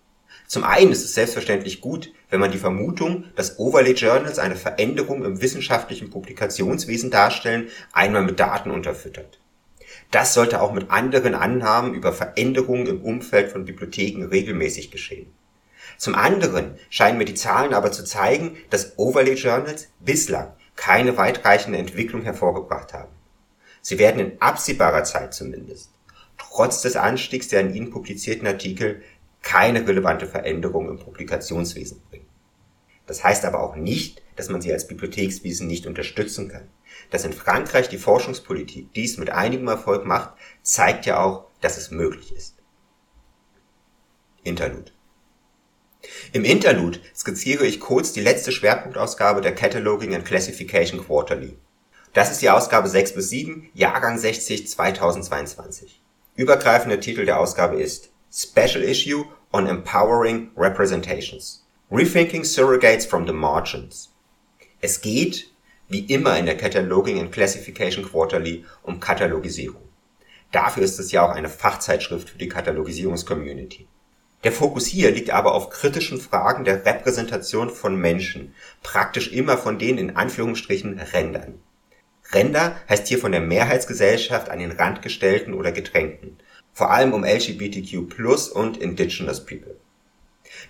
Zum 0.47 0.63
einen 0.63 0.93
ist 0.93 1.03
es 1.03 1.15
selbstverständlich 1.15 1.81
gut, 1.81 2.13
wenn 2.29 2.39
man 2.39 2.53
die 2.53 2.59
Vermutung, 2.59 3.25
dass 3.35 3.59
Overlay 3.59 3.91
Journals 3.91 4.39
eine 4.39 4.55
Veränderung 4.55 5.25
im 5.25 5.41
wissenschaftlichen 5.41 6.09
Publikationswesen 6.09 7.11
darstellen, 7.11 7.67
einmal 7.91 8.23
mit 8.23 8.39
Daten 8.39 8.71
unterfüttert. 8.71 9.41
Das 10.11 10.33
sollte 10.33 10.61
auch 10.61 10.71
mit 10.71 10.91
anderen 10.91 11.35
Annahmen 11.35 11.93
über 11.93 12.13
Veränderungen 12.13 12.87
im 12.87 13.01
Umfeld 13.01 13.51
von 13.51 13.65
Bibliotheken 13.65 14.27
regelmäßig 14.27 14.89
geschehen. 14.89 15.33
Zum 15.97 16.15
anderen 16.15 16.79
scheinen 16.89 17.17
mir 17.17 17.25
die 17.25 17.33
Zahlen 17.33 17.73
aber 17.73 17.91
zu 17.91 18.05
zeigen, 18.05 18.55
dass 18.69 18.97
Overlay 18.97 19.33
Journals 19.33 19.89
bislang 19.99 20.53
keine 20.77 21.17
weitreichende 21.17 21.79
Entwicklung 21.79 22.21
hervorgebracht 22.21 22.93
haben. 22.93 23.11
Sie 23.81 23.99
werden 23.99 24.21
in 24.21 24.41
absehbarer 24.41 25.03
Zeit 25.03 25.33
zumindest, 25.33 25.91
trotz 26.37 26.81
des 26.81 26.95
Anstiegs 26.95 27.47
der 27.47 27.61
in 27.61 27.73
ihnen 27.73 27.89
publizierten 27.91 28.47
Artikel, 28.47 29.01
keine 29.41 29.87
relevante 29.87 30.27
Veränderung 30.27 30.89
im 30.89 30.99
Publikationswesen 30.99 32.01
bringen. 32.09 32.27
Das 33.05 33.23
heißt 33.23 33.45
aber 33.45 33.61
auch 33.61 33.75
nicht, 33.75 34.21
dass 34.35 34.49
man 34.49 34.61
sie 34.61 34.71
als 34.71 34.87
Bibliothekswesen 34.87 35.67
nicht 35.67 35.87
unterstützen 35.87 36.49
kann. 36.49 36.69
Dass 37.09 37.23
in 37.23 37.33
Frankreich 37.33 37.89
die 37.89 37.97
Forschungspolitik 37.97 38.93
dies 38.93 39.17
mit 39.17 39.29
einigem 39.29 39.67
Erfolg 39.67 40.05
macht, 40.05 40.33
zeigt 40.61 41.05
ja 41.05 41.23
auch, 41.23 41.45
dass 41.61 41.77
es 41.77 41.91
möglich 41.91 42.33
ist. 42.35 42.55
Interlude 44.43 44.91
Im 46.33 46.45
Interlude 46.45 46.99
skizziere 47.15 47.65
ich 47.65 47.79
kurz 47.79 48.13
die 48.13 48.21
letzte 48.21 48.51
Schwerpunktausgabe 48.51 49.41
der 49.41 49.55
Cataloging 49.55 50.15
and 50.15 50.25
Classification 50.25 51.03
Quarterly. 51.05 51.57
Das 52.13 52.31
ist 52.31 52.41
die 52.41 52.49
Ausgabe 52.49 52.89
6 52.89 53.13
bis 53.13 53.29
7, 53.29 53.69
Jahrgang 53.73 54.17
60 54.17 54.67
2022. 54.67 56.01
Übergreifender 56.37 56.99
Titel 56.99 57.25
der 57.25 57.39
Ausgabe 57.39 57.81
ist 57.81 58.11
Special 58.31 58.83
Issue 58.83 59.25
on 59.51 59.65
Empowering 59.65 60.51
Representations. 60.55 61.65
Rethinking 61.89 62.43
Surrogates 62.43 63.07
from 63.07 63.25
the 63.25 63.33
Margins. 63.33 64.13
Es 64.79 65.01
geht 65.01 65.51
wie 65.89 66.01
immer 66.01 66.37
in 66.37 66.45
der 66.45 66.55
Cataloging 66.55 67.19
and 67.19 67.31
Classification 67.31 68.05
Quarterly 68.05 68.65
um 68.83 68.99
Katalogisierung. 68.99 69.81
Dafür 70.51 70.83
ist 70.83 70.99
es 70.99 71.11
ja 71.11 71.25
auch 71.25 71.31
eine 71.31 71.49
Fachzeitschrift 71.49 72.29
für 72.29 72.37
die 72.37 72.49
Katalogisierungscommunity. 72.49 73.87
Der 74.43 74.51
Fokus 74.51 74.85
hier 74.85 75.09
liegt 75.09 75.31
aber 75.31 75.55
auf 75.55 75.71
kritischen 75.71 76.21
Fragen 76.21 76.65
der 76.65 76.85
Repräsentation 76.85 77.71
von 77.71 77.95
Menschen, 77.95 78.53
praktisch 78.83 79.31
immer 79.31 79.57
von 79.57 79.79
den 79.79 79.97
in 79.97 80.15
Anführungsstrichen 80.15 80.99
Rändern. 80.99 81.59
Ränder 82.33 82.75
heißt 82.89 83.07
hier 83.07 83.19
von 83.19 83.31
der 83.31 83.41
Mehrheitsgesellschaft 83.41 84.49
an 84.49 84.59
den 84.59 84.71
Rand 84.71 85.01
gestellten 85.01 85.53
oder 85.53 85.71
gedrängten, 85.71 86.37
vor 86.73 86.91
allem 86.91 87.13
um 87.13 87.23
LGBTQ 87.23 88.09
plus 88.09 88.49
und 88.49 88.77
Indigenous 88.77 89.45
People. 89.45 89.75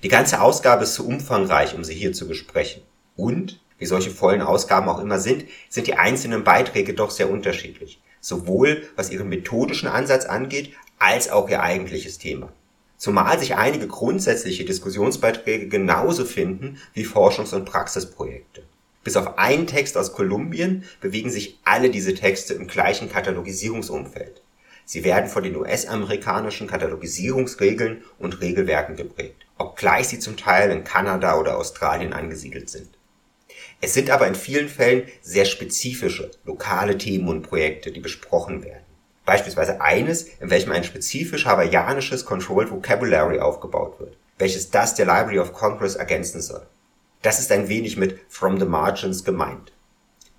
Die 0.03 0.09
ganze 0.09 0.41
Ausgabe 0.41 0.83
ist 0.83 0.93
zu 0.93 1.07
umfangreich, 1.07 1.75
um 1.75 1.83
sie 1.83 1.95
hier 1.95 2.13
zu 2.13 2.27
besprechen. 2.27 2.83
Und 3.15 3.59
wie 3.79 3.85
solche 3.85 4.11
vollen 4.11 4.41
Ausgaben 4.41 4.89
auch 4.89 4.99
immer 4.99 5.19
sind, 5.19 5.45
sind 5.69 5.87
die 5.87 5.95
einzelnen 5.95 6.43
Beiträge 6.43 6.93
doch 6.93 7.11
sehr 7.11 7.29
unterschiedlich, 7.29 8.01
sowohl 8.19 8.83
was 8.95 9.11
ihren 9.11 9.29
methodischen 9.29 9.87
Ansatz 9.87 10.25
angeht, 10.25 10.73
als 10.99 11.29
auch 11.29 11.49
ihr 11.49 11.61
eigentliches 11.61 12.17
Thema. 12.17 12.51
Zumal 12.97 13.37
sich 13.39 13.55
einige 13.55 13.87
grundsätzliche 13.87 14.65
Diskussionsbeiträge 14.65 15.67
genauso 15.67 16.25
finden 16.25 16.79
wie 16.93 17.05
Forschungs- 17.05 17.53
und 17.53 17.65
Praxisprojekte. 17.65 18.63
Bis 19.07 19.15
auf 19.15 19.37
einen 19.37 19.67
Text 19.67 19.95
aus 19.95 20.11
Kolumbien 20.11 20.83
bewegen 20.99 21.29
sich 21.29 21.59
alle 21.63 21.89
diese 21.89 22.13
Texte 22.13 22.53
im 22.55 22.67
gleichen 22.67 23.09
Katalogisierungsumfeld. 23.09 24.41
Sie 24.83 25.05
werden 25.05 25.29
von 25.29 25.43
den 25.43 25.55
US-amerikanischen 25.55 26.67
Katalogisierungsregeln 26.67 28.03
und 28.19 28.41
Regelwerken 28.41 28.97
geprägt, 28.97 29.45
obgleich 29.57 30.09
sie 30.09 30.19
zum 30.19 30.35
Teil 30.35 30.71
in 30.71 30.83
Kanada 30.83 31.39
oder 31.39 31.57
Australien 31.57 32.11
angesiedelt 32.11 32.69
sind. 32.69 32.89
Es 33.79 33.93
sind 33.93 34.09
aber 34.09 34.27
in 34.27 34.35
vielen 34.35 34.67
Fällen 34.67 35.03
sehr 35.21 35.45
spezifische, 35.45 36.31
lokale 36.43 36.97
Themen 36.97 37.29
und 37.29 37.43
Projekte, 37.43 37.93
die 37.93 38.01
besprochen 38.01 38.61
werden. 38.61 38.83
Beispielsweise 39.25 39.79
eines, 39.79 40.23
in 40.41 40.49
welchem 40.49 40.73
ein 40.73 40.83
spezifisch 40.83 41.45
hawaiianisches 41.45 42.25
Controlled 42.25 42.71
Vocabulary 42.71 43.39
aufgebaut 43.39 44.01
wird, 44.01 44.17
welches 44.37 44.69
das 44.69 44.95
der 44.95 45.05
Library 45.05 45.39
of 45.39 45.53
Congress 45.53 45.95
ergänzen 45.95 46.41
soll. 46.41 46.67
Das 47.27 47.39
ist 47.39 47.51
ein 47.51 47.67
wenig 47.67 47.97
mit 47.97 48.19
From 48.29 48.57
the 48.57 48.65
Margins 48.65 49.25
gemeint. 49.25 49.73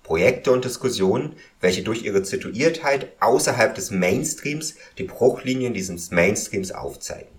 Projekte 0.01 0.51
und 0.51 0.65
Diskussionen, 0.65 1.35
welche 1.61 1.83
durch 1.83 2.01
ihre 2.01 2.25
Situiertheit 2.25 3.11
außerhalb 3.19 3.75
des 3.75 3.91
Mainstreams 3.91 4.73
die 4.97 5.03
Bruchlinien 5.03 5.75
dieses 5.75 6.09
Mainstreams 6.09 6.71
aufzeigen. 6.71 7.29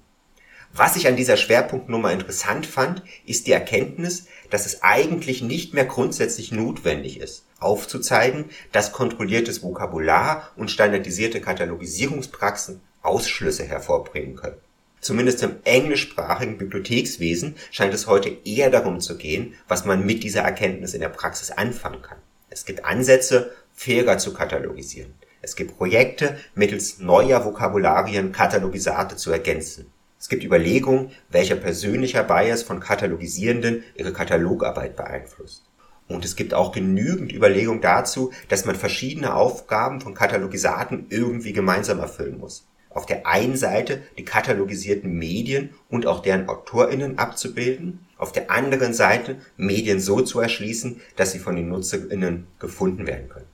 Was 0.72 0.94
ich 0.94 1.08
an 1.08 1.16
dieser 1.16 1.36
Schwerpunktnummer 1.36 2.12
interessant 2.12 2.64
fand, 2.64 3.02
ist 3.26 3.48
die 3.48 3.52
Erkenntnis, 3.52 4.26
dass 4.50 4.66
es 4.66 4.84
eigentlich 4.84 5.42
nicht 5.42 5.74
mehr 5.74 5.86
grundsätzlich 5.86 6.52
notwendig 6.52 7.18
ist, 7.18 7.44
aufzuzeigen, 7.58 8.50
dass 8.70 8.92
kontrolliertes 8.92 9.64
Vokabular 9.64 10.52
und 10.54 10.70
standardisierte 10.70 11.40
Katalogisierungspraxen 11.40 12.82
Ausschlüsse 13.02 13.64
hervorbringen 13.64 14.36
können. 14.36 14.60
Zumindest 15.00 15.42
im 15.42 15.56
englischsprachigen 15.64 16.58
Bibliothekswesen 16.58 17.56
scheint 17.70 17.94
es 17.94 18.06
heute 18.06 18.36
eher 18.44 18.70
darum 18.70 19.00
zu 19.00 19.16
gehen, 19.16 19.54
was 19.66 19.86
man 19.86 20.04
mit 20.04 20.22
dieser 20.22 20.42
Erkenntnis 20.42 20.92
in 20.92 21.00
der 21.00 21.08
Praxis 21.08 21.50
anfangen 21.50 22.02
kann. 22.02 22.18
Es 22.50 22.66
gibt 22.66 22.84
Ansätze, 22.84 23.52
fairer 23.72 24.18
zu 24.18 24.34
katalogisieren. 24.34 25.14
Es 25.40 25.56
gibt 25.56 25.78
Projekte, 25.78 26.36
mittels 26.54 26.98
neuer 26.98 27.44
Vokabularien 27.46 28.32
Katalogisate 28.32 29.16
zu 29.16 29.30
ergänzen. 29.30 29.86
Es 30.18 30.28
gibt 30.28 30.44
Überlegungen, 30.44 31.12
welcher 31.30 31.56
persönlicher 31.56 32.22
Bias 32.22 32.62
von 32.62 32.78
Katalogisierenden 32.78 33.84
ihre 33.94 34.12
Katalogarbeit 34.12 34.96
beeinflusst. 34.96 35.64
Und 36.08 36.26
es 36.26 36.36
gibt 36.36 36.52
auch 36.52 36.72
genügend 36.72 37.32
Überlegungen 37.32 37.80
dazu, 37.80 38.32
dass 38.48 38.66
man 38.66 38.74
verschiedene 38.74 39.34
Aufgaben 39.34 40.02
von 40.02 40.12
Katalogisaten 40.12 41.06
irgendwie 41.08 41.54
gemeinsam 41.54 42.00
erfüllen 42.00 42.36
muss. 42.36 42.66
Auf 42.90 43.06
der 43.06 43.26
einen 43.26 43.56
Seite 43.56 44.02
die 44.18 44.24
katalogisierten 44.24 45.12
Medien 45.12 45.70
und 45.88 46.06
auch 46.06 46.22
deren 46.22 46.48
AutorInnen 46.48 47.18
abzubilden, 47.18 48.06
auf 48.18 48.32
der 48.32 48.50
anderen 48.50 48.92
Seite 48.92 49.36
Medien 49.56 50.00
so 50.00 50.20
zu 50.20 50.40
erschließen, 50.40 51.00
dass 51.16 51.32
sie 51.32 51.38
von 51.38 51.56
den 51.56 51.68
NutzerInnen 51.68 52.48
gefunden 52.58 53.06
werden 53.06 53.28
können. 53.28 53.46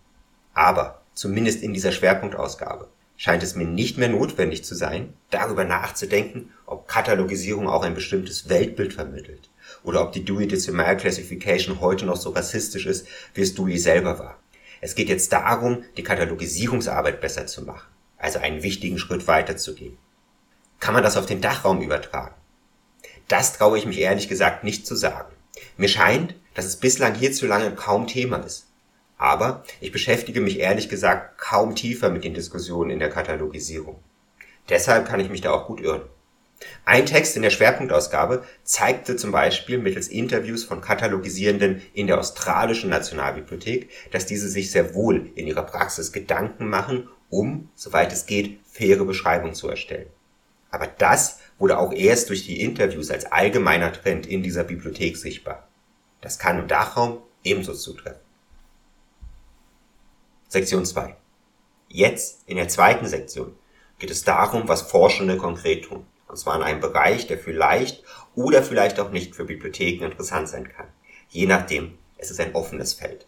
Aber, 0.55 1.02
zumindest 1.12 1.62
in 1.62 1.75
dieser 1.75 1.93
Schwerpunktausgabe, 1.93 2.88
scheint 3.16 3.43
es 3.43 3.55
mir 3.55 3.66
nicht 3.66 3.99
mehr 3.99 4.09
notwendig 4.09 4.64
zu 4.64 4.75
sein, 4.75 5.12
darüber 5.31 5.64
nachzudenken, 5.64 6.50
ob 6.64 6.88
Katalogisierung 6.88 7.69
auch 7.69 7.83
ein 7.83 7.95
bestimmtes 7.95 8.49
Weltbild 8.49 8.95
vermittelt 8.95 9.50
oder 9.83 10.02
ob 10.02 10.12
die 10.12 10.25
Dewey 10.25 10.47
Decimal 10.47 10.97
Classification 10.97 11.81
heute 11.81 12.07
noch 12.07 12.16
so 12.16 12.31
rassistisch 12.31 12.87
ist, 12.87 13.07
wie 13.35 13.43
es 13.43 13.55
Dewey 13.55 13.78
selber 13.78 14.19
war. 14.19 14.38
Es 14.81 14.95
geht 14.95 15.09
jetzt 15.09 15.33
darum, 15.33 15.85
die 15.97 16.02
Katalogisierungsarbeit 16.02 17.21
besser 17.21 17.47
zu 17.47 17.64
machen, 17.64 17.87
also 18.18 18.38
einen 18.38 18.62
wichtigen 18.62 18.99
Schritt 18.99 19.26
weiterzugehen. 19.26 19.99
Kann 20.80 20.94
man 20.94 21.02
das 21.02 21.16
auf 21.16 21.26
den 21.26 21.40
Dachraum 21.40 21.82
übertragen? 21.82 22.35
Das 23.28 23.54
traue 23.54 23.78
ich 23.78 23.87
mich 23.87 23.99
ehrlich 23.99 24.28
gesagt 24.28 24.62
nicht 24.62 24.87
zu 24.87 24.94
sagen. 24.94 25.32
Mir 25.76 25.88
scheint, 25.88 26.35
dass 26.54 26.64
es 26.64 26.76
bislang 26.76 27.14
hierzulande 27.14 27.75
kaum 27.75 28.06
Thema 28.06 28.38
ist. 28.38 28.66
Aber 29.18 29.64
ich 29.80 29.92
beschäftige 29.92 30.40
mich 30.40 30.58
ehrlich 30.58 30.88
gesagt 30.88 31.38
kaum 31.38 31.75
tiefer 31.75 32.11
mit 32.11 32.25
den 32.25 32.35
Diskussionen 32.35 32.90
in 32.90 32.99
der 32.99 33.11
Katalogisierung. 33.11 33.99
Deshalb 34.68 35.08
kann 35.08 35.20
ich 35.20 35.30
mich 35.30 35.40
da 35.40 35.52
auch 35.52 35.66
gut 35.66 35.80
irren. 35.80 36.02
Ein 36.85 37.06
Text 37.06 37.37
in 37.37 37.42
der 37.42 37.50
Schwerpunktausgabe 37.50 38.44
zeigte 38.64 39.16
zum 39.16 39.30
Beispiel 39.30 39.78
mittels 39.78 40.08
Interviews 40.08 40.64
von 40.64 40.80
Katalogisierenden 40.80 41.82
in 41.92 42.06
der 42.06 42.18
australischen 42.18 42.90
Nationalbibliothek, 42.90 43.90
dass 44.11 44.26
diese 44.26 44.49
sich 44.49 44.70
sehr 44.70 44.94
wohl 44.94 45.30
in 45.35 45.46
ihrer 45.46 45.64
Praxis 45.64 46.12
Gedanken 46.12 46.68
machen, 46.68 47.08
um, 47.30 47.71
soweit 47.75 48.12
es 48.12 48.26
geht, 48.26 48.61
faire 48.64 49.04
Beschreibungen 49.04 49.54
zu 49.54 49.68
erstellen. 49.68 50.09
Aber 50.71 50.87
das 50.87 51.40
wurde 51.59 51.78
auch 51.78 51.92
erst 51.92 52.28
durch 52.28 52.45
die 52.45 52.61
Interviews 52.61 53.11
als 53.11 53.25
allgemeiner 53.26 53.92
Trend 53.92 54.26
in 54.26 54.42
dieser 54.42 54.64
Bibliothek 54.64 55.16
sichtbar. 55.16 55.68
Das 56.21 56.38
kann 56.38 56.59
im 56.59 56.68
Dachraum 56.68 57.23
ebenso 57.42 57.75
zutreffen. 57.75 58.21
Sektion 60.49 60.85
2. 60.85 61.16
Jetzt, 61.88 62.42
in 62.47 62.56
der 62.56 62.68
zweiten 62.68 63.06
Sektion, 63.06 63.56
geht 63.99 64.11
es 64.11 64.25
darum, 64.25 64.68
was 64.68 64.83
Forschende 64.83 65.37
konkret 65.37 65.85
tun. 65.85 66.06
Und 66.28 66.37
zwar 66.37 66.56
in 66.56 66.62
einem 66.62 66.80
Bereich, 66.80 67.26
der 67.26 67.38
vielleicht 67.38 68.02
oder 68.35 68.62
vielleicht 68.62 69.00
auch 69.00 69.11
nicht 69.11 69.35
für 69.35 69.45
Bibliotheken 69.45 70.04
interessant 70.04 70.49
sein 70.49 70.68
kann. 70.68 70.87
Je 71.28 71.47
nachdem, 71.47 71.99
es 72.18 72.30
ist 72.30 72.40
ein 72.40 72.54
offenes 72.54 72.95
Feld. 72.95 73.26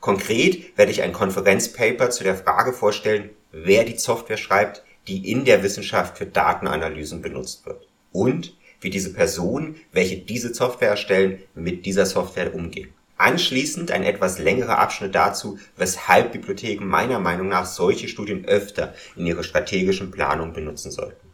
Konkret 0.00 0.76
werde 0.76 0.92
ich 0.92 1.02
ein 1.02 1.12
Konferenzpaper 1.12 2.10
zu 2.10 2.24
der 2.24 2.36
Frage 2.36 2.72
vorstellen, 2.72 3.30
wer 3.52 3.84
die 3.84 3.98
Software 3.98 4.36
schreibt, 4.36 4.82
die 5.06 5.30
in 5.30 5.44
der 5.44 5.62
Wissenschaft 5.62 6.18
für 6.18 6.26
Datenanalysen 6.26 7.22
benutzt 7.22 7.66
wird. 7.66 7.86
Und 8.12 8.56
wie 8.80 8.90
diese 8.90 9.12
Personen, 9.12 9.76
welche 9.92 10.18
diese 10.18 10.54
Software 10.54 10.90
erstellen, 10.90 11.42
mit 11.54 11.86
dieser 11.86 12.06
Software 12.06 12.54
umgehen. 12.54 12.92
Anschließend 13.16 13.90
ein 13.90 14.02
etwas 14.02 14.38
längerer 14.38 14.78
Abschnitt 14.78 15.14
dazu, 15.14 15.58
weshalb 15.76 16.32
Bibliotheken 16.32 16.84
meiner 16.84 17.20
Meinung 17.20 17.48
nach 17.48 17.64
solche 17.64 18.08
Studien 18.08 18.44
öfter 18.44 18.94
in 19.16 19.26
ihrer 19.26 19.44
strategischen 19.44 20.10
Planung 20.10 20.52
benutzen 20.52 20.90
sollten. 20.90 21.28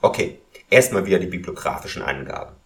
Okay, 0.00 0.38
erstmal 0.70 1.06
wieder 1.06 1.18
die 1.18 1.26
bibliografischen 1.26 2.02
Angaben. 2.02 2.56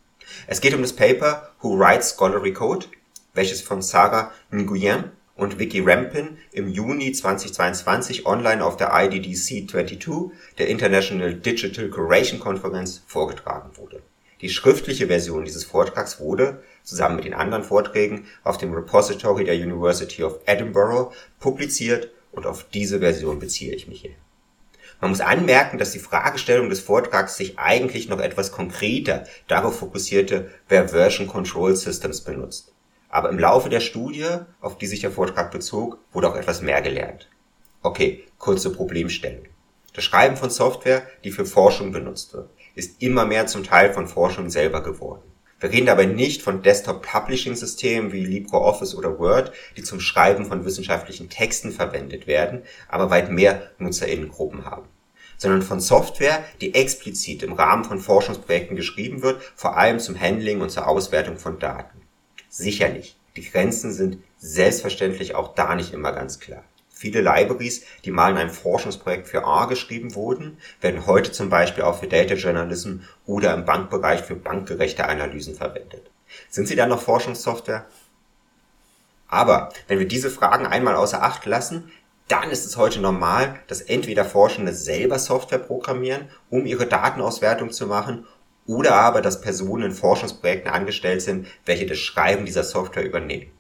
Es 0.47 0.61
geht 0.61 0.75
um 0.75 0.83
das 0.83 0.95
Paper 0.95 1.51
Who 1.61 1.79
Writes 1.79 2.11
Scholarly 2.11 2.53
Code, 2.53 2.87
welches 3.35 3.63
von 3.63 3.83
Sarah 3.83 4.33
Nguyen 4.53 5.13
und 5.37 5.59
Vicky 5.59 5.81
Rampin 5.81 6.37
im 6.53 6.69
Juni 6.69 7.13
2022 7.13 8.27
online 8.27 8.63
auf 8.65 8.77
der 8.77 8.91
IDDC 8.93 9.71
22, 9.71 10.33
der 10.59 10.69
International 10.69 11.35
Digital 11.35 11.89
Curation 11.89 12.41
Conference, 12.41 13.03
vorgetragen 13.07 13.71
wurde. 13.77 14.03
Die 14.43 14.51
schriftliche 14.51 15.07
Version 15.07 15.45
dieses 15.45 15.65
Vortrags 15.65 16.21
wurde, 16.21 16.63
zusammen 16.83 17.17
mit 17.17 17.25
den 17.25 17.35
anderen 17.35 17.65
Vorträgen, 17.65 18.27
auf 18.43 18.59
dem 18.59 18.73
Repository 18.73 19.45
der 19.45 19.55
University 19.55 20.23
of 20.23 20.41
Edinburgh 20.47 21.13
publiziert 21.39 22.11
und 22.33 22.47
auf 22.47 22.65
diese 22.65 23.01
Version 23.01 23.39
beziehe 23.39 23.75
ich 23.75 23.89
mich 23.89 24.01
hier. 24.03 24.15
Man 25.01 25.11
muss 25.11 25.21
anmerken, 25.21 25.79
dass 25.79 25.93
die 25.93 25.99
Fragestellung 25.99 26.69
des 26.69 26.81
Vortrags 26.81 27.37
sich 27.37 27.59
eigentlich 27.59 28.09
noch 28.09 28.21
etwas 28.21 28.53
konkreter 28.53 29.25
darauf 29.49 29.79
fokussierte, 29.79 30.51
wer 30.69 30.91
Version 30.91 31.27
Control 31.27 31.75
Systems 31.75 32.21
benutzt. 32.21 32.73
Aber 33.11 33.29
im 33.29 33.39
Laufe 33.39 33.69
der 33.69 33.81
Studie, 33.81 34.27
auf 34.61 34.79
die 34.79 34.87
sich 34.87 35.01
der 35.01 35.11
Vortrag 35.11 35.51
bezog, 35.51 35.99
wurde 36.13 36.29
auch 36.29 36.37
etwas 36.37 36.63
mehr 36.63 36.81
gelernt. 36.81 37.29
Okay, 37.83 38.25
kurze 38.39 38.73
Problemstellung. 38.73 39.45
Das 39.93 40.05
Schreiben 40.05 40.37
von 40.37 40.51
Software, 40.51 41.03
die 41.25 41.33
für 41.33 41.45
Forschung 41.45 41.91
benutzt 41.91 42.33
wird, 42.33 42.49
ist 42.77 43.03
immer 43.03 43.27
mehr 43.27 43.47
zum 43.47 43.65
Teil 43.65 43.93
von 43.93 44.07
Forschung 44.07 44.49
selber 44.49 44.83
geworden. 44.83 45.23
Wir 45.59 45.73
reden 45.73 45.87
dabei 45.87 46.07
nicht 46.07 46.41
von 46.41 46.63
Desktop-Publishing-Systemen 46.63 48.13
wie 48.13 48.25
LibreOffice 48.25 48.95
oder 48.95 49.19
Word, 49.19 49.53
die 49.77 49.83
zum 49.83 50.01
Schreiben 50.01 50.47
von 50.47 50.65
wissenschaftlichen 50.65 51.29
Texten 51.29 51.73
verwendet 51.73 52.27
werden, 52.27 52.63
aber 52.89 53.11
weit 53.11 53.31
mehr 53.31 53.71
Nutzerinnengruppen 53.79 54.65
haben 54.65 54.89
sondern 55.41 55.63
von 55.63 55.81
Software, 55.81 56.45
die 56.61 56.75
explizit 56.75 57.43
im 57.43 57.55
Rahmen 57.55 57.85
von 57.85 57.99
Forschungsprojekten 57.99 58.77
geschrieben 58.77 59.23
wird, 59.23 59.41
vor 59.57 59.79
allem 59.79 59.99
zum 59.99 60.21
Handling 60.21 60.61
und 60.61 60.69
zur 60.69 60.87
Auswertung 60.87 61.39
von 61.39 61.59
Daten. 61.59 62.00
Sicherlich, 62.53 63.17
die 63.37 63.49
Grenzen 63.49 63.93
sind 63.93 64.19
selbstverständlich 64.39 65.37
auch 65.37 65.55
da 65.55 65.77
nicht 65.77 65.95
immer 65.95 66.11
ganz 66.11 66.41
klar. 66.41 66.65
Viele 66.91 67.21
Libraries, 67.21 67.85
die 68.05 68.11
mal 68.11 68.33
in 68.33 68.39
einem 68.39 68.51
Forschungsprojekt 68.51 69.29
für 69.29 69.39
R 69.39 69.69
geschrieben 69.69 70.17
wurden, 70.17 70.59
werden 70.81 71.07
heute 71.07 71.31
zum 71.31 71.49
Beispiel 71.49 71.85
auch 71.85 72.01
für 72.01 72.09
Data 72.09 72.35
Journalism 72.35 72.99
oder 73.25 73.55
im 73.55 73.65
Bankbereich 73.65 74.23
für 74.23 74.35
bankgerechte 74.35 75.09
Analysen 75.09 75.55
verwendet. 75.55 76.11
Sind 76.49 76.67
sie 76.67 76.75
dann 76.75 76.89
noch 76.89 77.01
Forschungssoftware? 77.01 77.87
Aber 79.29 79.73
wenn 79.87 80.01
wir 80.01 80.09
diese 80.09 80.29
Fragen 80.29 80.67
einmal 80.67 80.97
außer 80.97 81.23
Acht 81.23 81.47
lassen, 81.47 81.93
dann 82.27 82.51
ist 82.51 82.67
es 82.67 82.77
heute 82.77 83.01
normal, 83.01 83.61
dass 83.69 83.81
entweder 83.81 84.25
Forschende 84.25 84.75
selber 84.75 85.21
Software 85.21 85.59
programmieren, 85.59 86.29
um 86.51 86.67
ihre 86.67 86.87
Datenauswertung 86.87 87.71
zu 87.71 87.87
machen, 87.87 88.27
oder 88.71 88.95
aber, 88.95 89.21
dass 89.21 89.41
Personen 89.41 89.87
in 89.87 89.93
Forschungsprojekten 89.93 90.71
angestellt 90.71 91.23
sind, 91.23 91.49
welche 91.67 91.87
das 91.87 91.99
Schreiben 91.99 92.47
dieser 92.47 92.63
Software 92.63 93.05
übernehmen. 93.05 93.51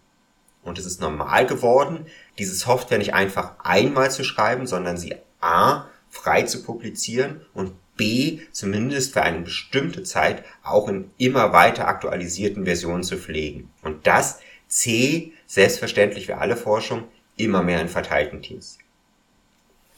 Und 0.62 0.78
es 0.78 0.86
ist 0.86 1.00
normal 1.00 1.46
geworden, 1.46 2.06
diese 2.38 2.54
Software 2.54 2.98
nicht 2.98 3.12
einfach 3.12 3.54
einmal 3.58 4.12
zu 4.12 4.22
schreiben, 4.22 4.68
sondern 4.68 4.96
sie 4.96 5.16
a. 5.40 5.86
frei 6.10 6.42
zu 6.44 6.62
publizieren 6.62 7.40
und 7.54 7.72
b. 7.96 8.38
zumindest 8.52 9.12
für 9.12 9.22
eine 9.22 9.40
bestimmte 9.40 10.04
Zeit 10.04 10.44
auch 10.62 10.88
in 10.88 11.10
immer 11.18 11.52
weiter 11.52 11.88
aktualisierten 11.88 12.64
Versionen 12.64 13.02
zu 13.02 13.16
pflegen. 13.16 13.68
Und 13.82 14.06
das 14.06 14.38
c. 14.68 15.32
selbstverständlich 15.44 16.26
für 16.26 16.38
alle 16.38 16.56
Forschung 16.56 17.08
immer 17.36 17.64
mehr 17.64 17.80
in 17.80 17.88
verteilten 17.88 18.42
Teams. 18.42 18.78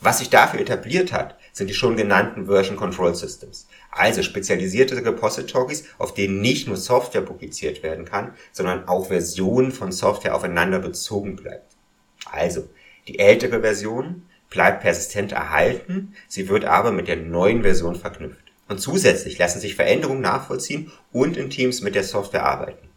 Was 0.01 0.21
sich 0.21 0.31
dafür 0.31 0.61
etabliert 0.61 1.13
hat, 1.13 1.37
sind 1.53 1.69
die 1.69 1.75
schon 1.75 1.97
genannten 1.97 2.47
Version 2.47 2.77
Control 2.77 3.15
Systems, 3.15 3.69
also 3.91 4.23
spezialisierte 4.23 4.97
Repositories, 5.05 5.85
auf 5.99 6.15
denen 6.15 6.41
nicht 6.41 6.67
nur 6.67 6.77
Software 6.77 7.21
publiziert 7.21 7.83
werden 7.83 8.05
kann, 8.05 8.33
sondern 8.53 8.89
auch 8.89 9.09
Versionen 9.09 9.71
von 9.71 9.93
Software 9.93 10.35
aufeinander 10.35 10.79
bezogen 10.79 11.37
bleibt. 11.37 11.77
Also, 12.31 12.69
die 13.07 13.19
ältere 13.19 13.61
Version 13.61 14.23
bleibt 14.49 14.83
persistent 14.83 15.33
erhalten, 15.33 16.15
sie 16.29 16.49
wird 16.49 16.65
aber 16.65 16.93
mit 16.93 17.09
der 17.09 17.17
neuen 17.17 17.63
Version 17.63 17.97
verknüpft. 17.97 18.39
Und 18.69 18.79
zusätzlich 18.79 19.39
lassen 19.39 19.61
sich 19.61 19.75
Veränderungen 19.75 20.21
nachvollziehen 20.21 20.93
und 21.11 21.37
in 21.37 21.51
Teams 21.51 21.83
mit 21.83 21.95
der 21.95 22.05
Software 22.05 22.45
arbeiten. 22.45 22.89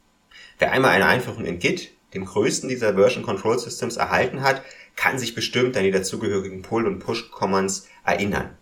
Wer 0.60 0.72
einmal 0.72 0.92
eine 0.92 1.08
Einführung 1.08 1.46
in 1.46 1.60
Git, 1.60 1.92
dem 2.14 2.26
größten 2.26 2.70
dieser 2.70 2.94
Version 2.94 3.24
Control 3.24 3.60
Systems, 3.60 3.98
erhalten 3.98 4.42
hat, 4.42 4.62
kann 4.96 5.20
sich 5.20 5.36
bestimmt 5.36 5.76
an 5.78 5.84
die 5.84 5.92
dazugehörigen 5.92 6.62
Pull- 6.62 6.88
und 6.88 7.00
Push-Commands 7.00 7.88
erinnern. 8.04 8.58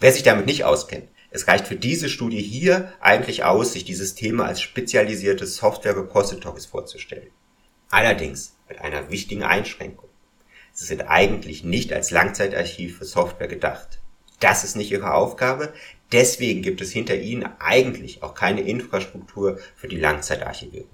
Wer 0.00 0.12
sich 0.12 0.22
damit 0.22 0.46
nicht 0.46 0.64
auskennt, 0.64 1.08
es 1.30 1.48
reicht 1.48 1.66
für 1.66 1.76
diese 1.76 2.08
Studie 2.08 2.40
hier 2.40 2.92
eigentlich 3.00 3.42
aus, 3.42 3.72
sich 3.72 3.84
dieses 3.84 4.14
Thema 4.14 4.46
als 4.46 4.60
spezialisierte 4.60 5.46
Software-Repositories 5.46 6.66
vorzustellen. 6.66 7.30
Allerdings 7.90 8.56
mit 8.68 8.80
einer 8.80 9.10
wichtigen 9.10 9.42
Einschränkung. 9.42 10.08
Sie 10.72 10.86
sind 10.86 11.02
eigentlich 11.02 11.64
nicht 11.64 11.92
als 11.92 12.10
Langzeitarchiv 12.10 12.98
für 12.98 13.04
Software 13.04 13.48
gedacht. 13.48 14.00
Das 14.40 14.62
ist 14.62 14.76
nicht 14.76 14.90
ihre 14.90 15.14
Aufgabe, 15.14 15.72
deswegen 16.12 16.62
gibt 16.62 16.80
es 16.80 16.92
hinter 16.92 17.16
ihnen 17.16 17.48
eigentlich 17.58 18.22
auch 18.22 18.34
keine 18.34 18.60
Infrastruktur 18.60 19.58
für 19.74 19.88
die 19.88 19.98
Langzeitarchivierung. 19.98 20.88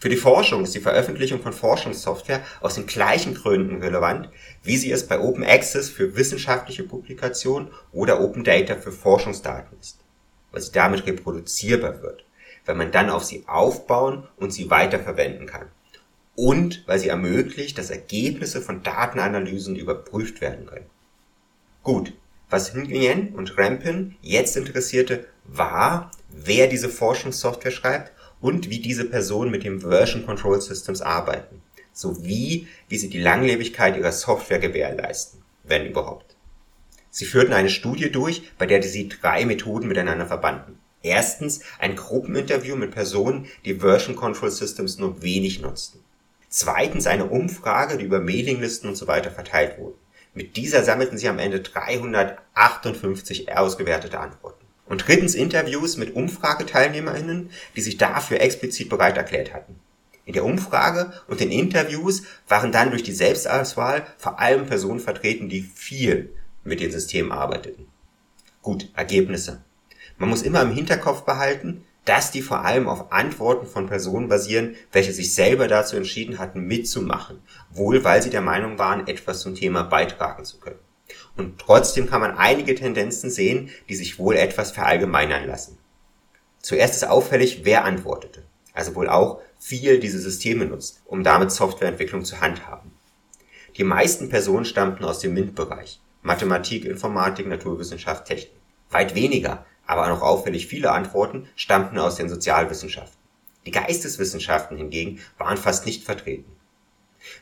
Für 0.00 0.08
die 0.08 0.16
Forschung 0.16 0.62
ist 0.62 0.76
die 0.76 0.80
Veröffentlichung 0.80 1.42
von 1.42 1.52
Forschungssoftware 1.52 2.42
aus 2.60 2.76
den 2.76 2.86
gleichen 2.86 3.34
Gründen 3.34 3.82
relevant, 3.82 4.28
wie 4.62 4.76
sie 4.76 4.92
es 4.92 5.08
bei 5.08 5.18
Open 5.18 5.42
Access 5.42 5.90
für 5.90 6.14
wissenschaftliche 6.14 6.84
Publikationen 6.84 7.72
oder 7.92 8.20
Open 8.20 8.44
Data 8.44 8.76
für 8.76 8.92
Forschungsdaten 8.92 9.76
ist, 9.80 9.98
weil 10.52 10.62
sie 10.62 10.70
damit 10.70 11.04
reproduzierbar 11.04 12.00
wird, 12.00 12.24
weil 12.64 12.76
man 12.76 12.92
dann 12.92 13.10
auf 13.10 13.24
sie 13.24 13.42
aufbauen 13.48 14.28
und 14.36 14.52
sie 14.52 14.70
weiterverwenden 14.70 15.46
kann 15.46 15.66
und 16.36 16.84
weil 16.86 17.00
sie 17.00 17.08
ermöglicht, 17.08 17.76
dass 17.76 17.90
Ergebnisse 17.90 18.62
von 18.62 18.84
Datenanalysen 18.84 19.74
überprüft 19.74 20.40
werden 20.40 20.66
können. 20.66 20.86
Gut, 21.82 22.12
was 22.50 22.72
Nguyen 22.72 23.34
und 23.34 23.58
Rampin 23.58 24.14
jetzt 24.22 24.56
interessierte, 24.56 25.26
war, 25.44 26.12
wer 26.28 26.68
diese 26.68 26.88
Forschungssoftware 26.88 27.72
schreibt 27.72 28.12
und 28.40 28.70
wie 28.70 28.80
diese 28.80 29.04
Personen 29.04 29.50
mit 29.50 29.64
dem 29.64 29.80
Version 29.80 30.24
Control 30.24 30.60
Systems 30.60 31.00
arbeiten, 31.00 31.62
sowie 31.92 32.68
wie 32.88 32.98
sie 32.98 33.08
die 33.08 33.20
Langlebigkeit 33.20 33.96
ihrer 33.96 34.12
Software 34.12 34.58
gewährleisten, 34.58 35.42
wenn 35.64 35.86
überhaupt. 35.86 36.36
Sie 37.10 37.24
führten 37.24 37.52
eine 37.52 37.70
Studie 37.70 38.12
durch, 38.12 38.42
bei 38.58 38.66
der 38.66 38.82
sie 38.82 39.08
drei 39.08 39.44
Methoden 39.44 39.88
miteinander 39.88 40.26
verbanden. 40.26 40.78
Erstens 41.02 41.60
ein 41.78 41.96
Gruppeninterview 41.96 42.76
mit 42.76 42.90
Personen, 42.90 43.46
die 43.64 43.74
Version 43.76 44.16
Control 44.16 44.50
Systems 44.50 44.98
nur 44.98 45.22
wenig 45.22 45.60
nutzten. 45.60 46.00
Zweitens 46.48 47.06
eine 47.06 47.26
Umfrage, 47.26 47.98
die 47.98 48.04
über 48.04 48.20
Mailinglisten 48.20 48.88
und 48.88 48.96
so 48.96 49.06
weiter 49.06 49.30
verteilt 49.30 49.78
wurde. 49.78 49.96
Mit 50.34 50.56
dieser 50.56 50.84
sammelten 50.84 51.18
sie 51.18 51.28
am 51.28 51.38
Ende 51.38 51.60
358 51.60 53.56
ausgewertete 53.56 54.18
Antworten. 54.18 54.57
Und 54.88 55.06
drittens 55.06 55.34
Interviews 55.34 55.96
mit 55.96 56.16
UmfrageteilnehmerInnen, 56.16 57.50
die 57.76 57.80
sich 57.80 57.98
dafür 57.98 58.40
explizit 58.40 58.88
bereit 58.88 59.16
erklärt 59.16 59.52
hatten. 59.52 59.78
In 60.24 60.34
der 60.34 60.44
Umfrage 60.44 61.12
und 61.26 61.40
den 61.40 61.50
Interviews 61.50 62.22
waren 62.48 62.72
dann 62.72 62.90
durch 62.90 63.02
die 63.02 63.12
Selbstauswahl 63.12 64.06
vor 64.18 64.40
allem 64.40 64.66
Personen 64.66 65.00
vertreten, 65.00 65.48
die 65.48 65.62
viel 65.62 66.34
mit 66.64 66.80
den 66.80 66.90
Systemen 66.90 67.32
arbeiteten. 67.32 67.86
Gut, 68.62 68.90
Ergebnisse. 68.94 69.62
Man 70.18 70.28
muss 70.28 70.42
immer 70.42 70.62
im 70.62 70.72
Hinterkopf 70.72 71.22
behalten, 71.22 71.84
dass 72.04 72.30
die 72.30 72.42
vor 72.42 72.64
allem 72.64 72.88
auf 72.88 73.12
Antworten 73.12 73.66
von 73.66 73.86
Personen 73.86 74.28
basieren, 74.28 74.76
welche 74.92 75.12
sich 75.12 75.34
selber 75.34 75.68
dazu 75.68 75.96
entschieden 75.96 76.38
hatten, 76.38 76.60
mitzumachen, 76.60 77.40
wohl 77.70 78.02
weil 78.04 78.22
sie 78.22 78.30
der 78.30 78.40
Meinung 78.40 78.78
waren, 78.78 79.06
etwas 79.06 79.40
zum 79.40 79.54
Thema 79.54 79.82
beitragen 79.82 80.44
zu 80.44 80.58
können. 80.58 80.78
Und 81.38 81.58
trotzdem 81.58 82.10
kann 82.10 82.20
man 82.20 82.36
einige 82.36 82.74
Tendenzen 82.74 83.30
sehen, 83.30 83.70
die 83.88 83.94
sich 83.94 84.18
wohl 84.18 84.34
etwas 84.34 84.72
verallgemeinern 84.72 85.46
lassen. 85.46 85.78
Zuerst 86.60 86.94
ist 86.94 87.08
auffällig, 87.08 87.60
wer 87.64 87.84
antwortete. 87.84 88.42
Also 88.74 88.96
wohl 88.96 89.08
auch 89.08 89.40
viel 89.58 90.00
diese 90.00 90.18
Systeme 90.18 90.66
nutzt, 90.66 91.00
um 91.06 91.22
damit 91.22 91.52
Softwareentwicklung 91.52 92.24
zu 92.24 92.40
handhaben. 92.40 92.90
Die 93.76 93.84
meisten 93.84 94.28
Personen 94.28 94.64
stammten 94.64 95.04
aus 95.04 95.20
dem 95.20 95.34
MINT-Bereich. 95.34 96.00
Mathematik, 96.22 96.84
Informatik, 96.84 97.46
Naturwissenschaft, 97.46 98.26
Technik. 98.26 98.52
Weit 98.90 99.14
weniger, 99.14 99.64
aber 99.86 100.08
noch 100.08 100.22
auffällig 100.22 100.66
viele 100.66 100.90
Antworten 100.90 101.48
stammten 101.54 101.98
aus 101.98 102.16
den 102.16 102.28
Sozialwissenschaften. 102.28 103.18
Die 103.64 103.70
Geisteswissenschaften 103.70 104.76
hingegen 104.76 105.20
waren 105.38 105.56
fast 105.56 105.86
nicht 105.86 106.02
vertreten. 106.02 106.57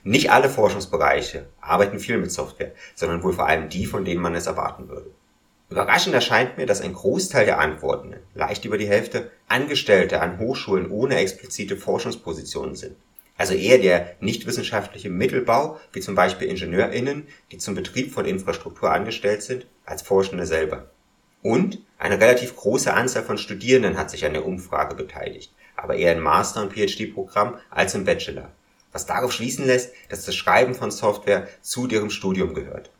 Nicht 0.04 0.30
alle 0.30 0.48
Forschungsbereiche 0.48 1.46
arbeiten 1.60 1.98
viel 1.98 2.18
mit 2.18 2.32
Software, 2.32 2.72
sondern 2.94 3.22
wohl 3.22 3.32
vor 3.32 3.46
allem 3.46 3.68
die, 3.68 3.86
von 3.86 4.04
denen 4.04 4.22
man 4.22 4.34
es 4.34 4.46
erwarten 4.46 4.88
würde. 4.88 5.10
Überraschend 5.68 6.14
erscheint 6.14 6.56
mir, 6.58 6.66
dass 6.66 6.80
ein 6.80 6.92
Großteil 6.92 7.44
der 7.44 7.58
Antworten, 7.58 8.14
leicht 8.34 8.64
über 8.64 8.78
die 8.78 8.86
Hälfte, 8.86 9.32
Angestellte 9.48 10.20
an 10.20 10.38
Hochschulen 10.38 10.90
ohne 10.90 11.16
explizite 11.16 11.76
Forschungspositionen 11.76 12.76
sind. 12.76 12.96
Also 13.36 13.52
eher 13.54 13.78
der 13.78 14.16
nichtwissenschaftliche 14.20 15.10
Mittelbau, 15.10 15.78
wie 15.92 16.00
zum 16.00 16.14
Beispiel 16.14 16.48
IngenieurInnen, 16.48 17.26
die 17.50 17.58
zum 17.58 17.74
Betrieb 17.74 18.12
von 18.12 18.24
Infrastruktur 18.24 18.92
angestellt 18.92 19.42
sind, 19.42 19.66
als 19.84 20.02
Forschende 20.02 20.46
selber. 20.46 20.90
Und 21.42 21.80
eine 21.98 22.20
relativ 22.20 22.56
große 22.56 22.94
Anzahl 22.94 23.24
von 23.24 23.36
Studierenden 23.36 23.98
hat 23.98 24.10
sich 24.10 24.24
an 24.24 24.32
der 24.32 24.46
Umfrage 24.46 24.94
beteiligt, 24.94 25.52
aber 25.76 25.96
eher 25.96 26.14
im 26.14 26.22
Master- 26.22 26.62
und 26.62 26.72
PhD-Programm 26.72 27.58
als 27.70 27.94
im 27.94 28.04
Bachelor 28.04 28.52
was 28.96 29.04
darauf 29.04 29.30
schließen 29.30 29.66
lässt, 29.66 29.92
dass 30.08 30.24
das 30.24 30.34
Schreiben 30.34 30.74
von 30.74 30.90
Software 30.90 31.46
zu 31.60 31.86
deren 31.86 32.08
Studium 32.08 32.54
gehört. 32.54 32.90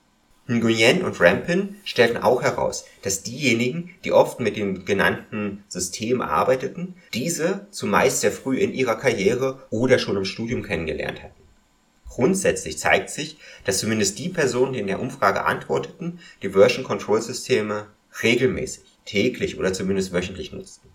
Nguyen 0.46 1.02
und 1.02 1.18
Rampin 1.22 1.76
stellten 1.84 2.18
auch 2.18 2.42
heraus, 2.42 2.84
dass 3.00 3.22
diejenigen, 3.22 3.94
die 4.04 4.12
oft 4.12 4.38
mit 4.38 4.58
dem 4.58 4.84
genannten 4.84 5.64
System 5.68 6.20
arbeiteten, 6.20 6.96
diese 7.14 7.66
zumeist 7.70 8.20
sehr 8.20 8.30
früh 8.30 8.58
in 8.58 8.74
ihrer 8.74 8.96
Karriere 8.96 9.62
oder 9.70 9.98
schon 9.98 10.18
im 10.18 10.26
Studium 10.26 10.62
kennengelernt 10.62 11.22
hatten. 11.22 11.42
Grundsätzlich 12.10 12.78
zeigt 12.78 13.08
sich, 13.08 13.38
dass 13.64 13.78
zumindest 13.78 14.18
die 14.18 14.28
Personen, 14.28 14.74
die 14.74 14.80
in 14.80 14.86
der 14.88 15.00
Umfrage 15.00 15.46
antworteten, 15.46 16.20
die 16.42 16.50
Version 16.50 16.84
Control 16.84 17.22
Systeme 17.22 17.86
regelmäßig, 18.22 18.84
täglich 19.06 19.58
oder 19.58 19.72
zumindest 19.72 20.12
wöchentlich 20.12 20.52
nutzten. 20.52 20.90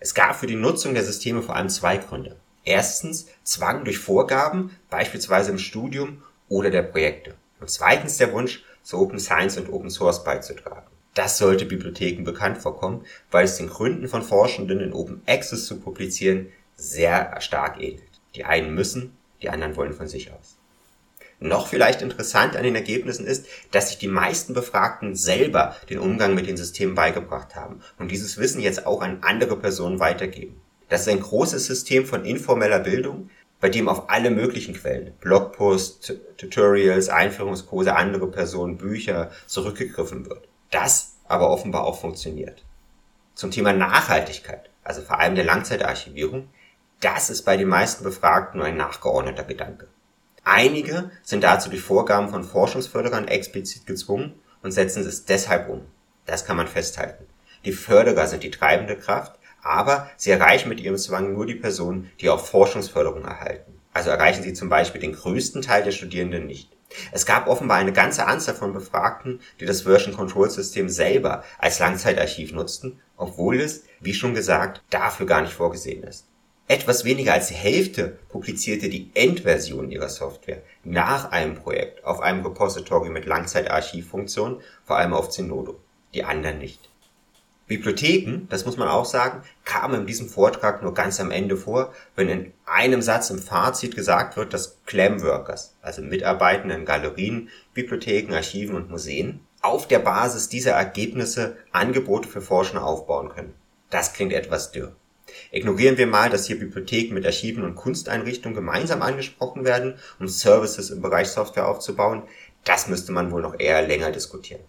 Es 0.00 0.14
gab 0.14 0.36
für 0.36 0.46
die 0.46 0.56
Nutzung 0.56 0.94
der 0.94 1.04
Systeme 1.04 1.42
vor 1.42 1.54
allem 1.54 1.68
zwei 1.68 1.98
Gründe. 1.98 2.36
Erstens 2.68 3.28
Zwang 3.44 3.84
durch 3.84 3.98
Vorgaben, 3.98 4.76
beispielsweise 4.90 5.50
im 5.50 5.58
Studium 5.58 6.22
oder 6.50 6.68
der 6.68 6.82
Projekte. 6.82 7.32
Und 7.60 7.70
zweitens 7.70 8.18
der 8.18 8.30
Wunsch, 8.34 8.62
zu 8.82 8.98
Open 8.98 9.18
Science 9.18 9.56
und 9.56 9.72
Open 9.72 9.88
Source 9.88 10.22
beizutragen. 10.22 10.86
Das 11.14 11.38
sollte 11.38 11.64
Bibliotheken 11.64 12.24
bekannt 12.24 12.58
vorkommen, 12.58 13.06
weil 13.30 13.46
es 13.46 13.56
den 13.56 13.70
Gründen 13.70 14.06
von 14.06 14.22
Forschenden 14.22 14.80
in 14.80 14.92
Open 14.92 15.22
Access 15.26 15.64
zu 15.64 15.80
publizieren 15.80 16.52
sehr 16.76 17.40
stark 17.40 17.80
ähnelt. 17.80 18.20
Die 18.34 18.44
einen 18.44 18.74
müssen, 18.74 19.16
die 19.40 19.48
anderen 19.48 19.74
wollen 19.74 19.94
von 19.94 20.06
sich 20.06 20.30
aus. 20.30 20.58
Noch 21.40 21.68
vielleicht 21.68 22.02
interessant 22.02 22.54
an 22.54 22.64
den 22.64 22.74
Ergebnissen 22.74 23.26
ist, 23.26 23.46
dass 23.70 23.88
sich 23.88 23.98
die 23.98 24.08
meisten 24.08 24.52
Befragten 24.52 25.14
selber 25.14 25.74
den 25.88 26.00
Umgang 26.00 26.34
mit 26.34 26.46
den 26.46 26.58
Systemen 26.58 26.94
beigebracht 26.94 27.56
haben 27.56 27.80
und 27.98 28.10
dieses 28.10 28.36
Wissen 28.36 28.60
jetzt 28.60 28.84
auch 28.84 29.00
an 29.00 29.20
andere 29.22 29.56
Personen 29.56 30.00
weitergeben. 30.00 30.60
Das 30.88 31.02
ist 31.02 31.08
ein 31.08 31.20
großes 31.20 31.66
System 31.66 32.06
von 32.06 32.24
informeller 32.24 32.78
Bildung, 32.78 33.30
bei 33.60 33.68
dem 33.68 33.88
auf 33.88 34.08
alle 34.08 34.30
möglichen 34.30 34.74
Quellen, 34.74 35.12
Blogposts, 35.20 36.12
Tutorials, 36.36 37.08
Einführungskurse, 37.08 37.96
andere 37.96 38.30
Personen, 38.30 38.78
Bücher 38.78 39.30
zurückgegriffen 39.46 40.26
wird. 40.26 40.48
Das 40.70 41.16
aber 41.26 41.50
offenbar 41.50 41.84
auch 41.84 42.00
funktioniert. 42.00 42.64
Zum 43.34 43.50
Thema 43.50 43.72
Nachhaltigkeit, 43.72 44.70
also 44.84 45.02
vor 45.02 45.18
allem 45.20 45.34
der 45.34 45.44
Langzeitarchivierung, 45.44 46.48
das 47.00 47.30
ist 47.30 47.42
bei 47.42 47.56
den 47.56 47.68
meisten 47.68 48.02
Befragten 48.02 48.58
nur 48.58 48.66
ein 48.66 48.76
nachgeordneter 48.76 49.44
Gedanke. 49.44 49.88
Einige 50.44 51.10
sind 51.22 51.44
dazu 51.44 51.68
durch 51.68 51.82
Vorgaben 51.82 52.30
von 52.30 52.42
Forschungsförderern 52.42 53.28
explizit 53.28 53.86
gezwungen 53.86 54.34
und 54.62 54.72
setzen 54.72 55.06
es 55.06 55.24
deshalb 55.24 55.68
um. 55.68 55.82
Das 56.26 56.44
kann 56.44 56.56
man 56.56 56.66
festhalten. 56.66 57.26
Die 57.64 57.72
Förderer 57.72 58.26
sind 58.26 58.42
die 58.42 58.50
treibende 58.50 58.96
Kraft, 58.96 59.38
aber 59.62 60.10
sie 60.16 60.30
erreichen 60.30 60.68
mit 60.68 60.80
ihrem 60.80 60.96
Zwang 60.96 61.32
nur 61.32 61.46
die 61.46 61.54
Personen, 61.54 62.10
die 62.20 62.28
auch 62.28 62.44
Forschungsförderung 62.44 63.24
erhalten. 63.24 63.80
Also 63.92 64.10
erreichen 64.10 64.42
sie 64.42 64.54
zum 64.54 64.68
Beispiel 64.68 65.00
den 65.00 65.14
größten 65.14 65.62
Teil 65.62 65.82
der 65.82 65.92
Studierenden 65.92 66.46
nicht. 66.46 66.70
Es 67.12 67.26
gab 67.26 67.48
offenbar 67.48 67.78
eine 67.78 67.92
ganze 67.92 68.26
Anzahl 68.26 68.54
von 68.54 68.72
Befragten, 68.72 69.40
die 69.60 69.66
das 69.66 69.82
Version 69.82 70.14
Control 70.14 70.48
System 70.48 70.88
selber 70.88 71.44
als 71.58 71.78
Langzeitarchiv 71.78 72.52
nutzten, 72.52 73.00
obwohl 73.16 73.60
es, 73.60 73.84
wie 74.00 74.14
schon 74.14 74.34
gesagt, 74.34 74.82
dafür 74.90 75.26
gar 75.26 75.42
nicht 75.42 75.52
vorgesehen 75.52 76.02
ist. 76.02 76.26
Etwas 76.66 77.04
weniger 77.04 77.32
als 77.32 77.48
die 77.48 77.54
Hälfte 77.54 78.18
publizierte 78.28 78.90
die 78.90 79.10
Endversion 79.14 79.90
ihrer 79.90 80.10
Software 80.10 80.62
nach 80.84 81.30
einem 81.30 81.54
Projekt 81.54 82.04
auf 82.04 82.20
einem 82.20 82.44
Repository 82.44 83.08
mit 83.08 83.24
Langzeitarchivfunktion, 83.24 84.60
vor 84.84 84.98
allem 84.98 85.14
auf 85.14 85.30
Zenodo. 85.30 85.80
Die 86.14 86.24
anderen 86.24 86.58
nicht. 86.58 86.87
Bibliotheken, 87.68 88.48
das 88.48 88.64
muss 88.64 88.78
man 88.78 88.88
auch 88.88 89.04
sagen, 89.04 89.42
kamen 89.64 90.00
in 90.00 90.06
diesem 90.06 90.28
Vortrag 90.28 90.82
nur 90.82 90.94
ganz 90.94 91.20
am 91.20 91.30
Ende 91.30 91.56
vor, 91.56 91.92
wenn 92.16 92.30
in 92.30 92.52
einem 92.64 93.02
Satz 93.02 93.28
im 93.28 93.38
Fazit 93.38 93.94
gesagt 93.94 94.38
wird, 94.38 94.54
dass 94.54 94.78
Clamworkers, 94.86 95.76
also 95.82 96.00
Mitarbeitende 96.00 96.74
in 96.74 96.86
Galerien, 96.86 97.50
Bibliotheken, 97.74 98.34
Archiven 98.34 98.74
und 98.74 98.90
Museen, 98.90 99.40
auf 99.60 99.86
der 99.86 99.98
Basis 99.98 100.48
dieser 100.48 100.72
Ergebnisse 100.72 101.58
Angebote 101.70 102.28
für 102.28 102.40
Forschende 102.40 102.82
aufbauen 102.82 103.28
können. 103.28 103.54
Das 103.90 104.14
klingt 104.14 104.32
etwas 104.32 104.72
dürr. 104.72 104.96
Ignorieren 105.50 105.98
wir 105.98 106.06
mal, 106.06 106.30
dass 106.30 106.46
hier 106.46 106.58
Bibliotheken 106.58 107.12
mit 107.12 107.26
Archiven 107.26 107.64
und 107.64 107.74
Kunsteinrichtungen 107.74 108.56
gemeinsam 108.56 109.02
angesprochen 109.02 109.66
werden, 109.66 109.98
um 110.18 110.26
Services 110.26 110.88
im 110.88 111.02
Bereich 111.02 111.28
Software 111.28 111.68
aufzubauen. 111.68 112.22
Das 112.64 112.88
müsste 112.88 113.12
man 113.12 113.30
wohl 113.30 113.42
noch 113.42 113.58
eher 113.58 113.86
länger 113.86 114.10
diskutieren. 114.10 114.62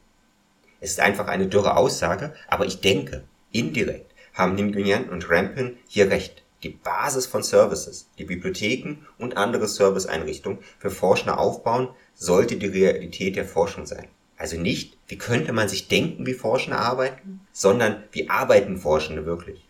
Es 0.82 0.92
ist 0.92 1.00
einfach 1.00 1.28
eine 1.28 1.48
dürre 1.48 1.76
Aussage, 1.76 2.34
aber 2.48 2.66
ich 2.66 2.82
denke, 2.82 3.24
indirekt 3.52 4.14
haben 4.34 4.56
Nguyen 4.56 5.10
und 5.10 5.30
Rampin 5.30 5.78
hier 5.88 6.10
recht. 6.10 6.44
Die 6.64 6.70
Basis 6.70 7.26
von 7.26 7.44
Services, 7.44 8.10
die 8.18 8.26
Bibliotheken 8.26 9.06
und 9.18 9.38
andere 9.38 9.68
Serviceeinrichtungen 9.68 10.60
für 10.78 10.90
Forschende 10.90 11.38
aufbauen, 11.38 11.90
sollte 12.16 12.58
die 12.58 12.68
Realität 12.68 13.36
der 13.36 13.46
Forschung 13.46 13.86
sein. 13.86 14.08
Also 14.38 14.58
nicht, 14.58 14.98
wie 15.08 15.18
könnte 15.18 15.54
man 15.54 15.70
sich 15.70 15.88
denken, 15.88 16.26
wie 16.26 16.34
Forschende 16.34 16.80
arbeiten, 16.80 17.42
sondern 17.52 18.04
wie 18.12 18.30
arbeiten 18.30 18.78
Forschende 18.78 19.26
wirklich. 19.26 19.66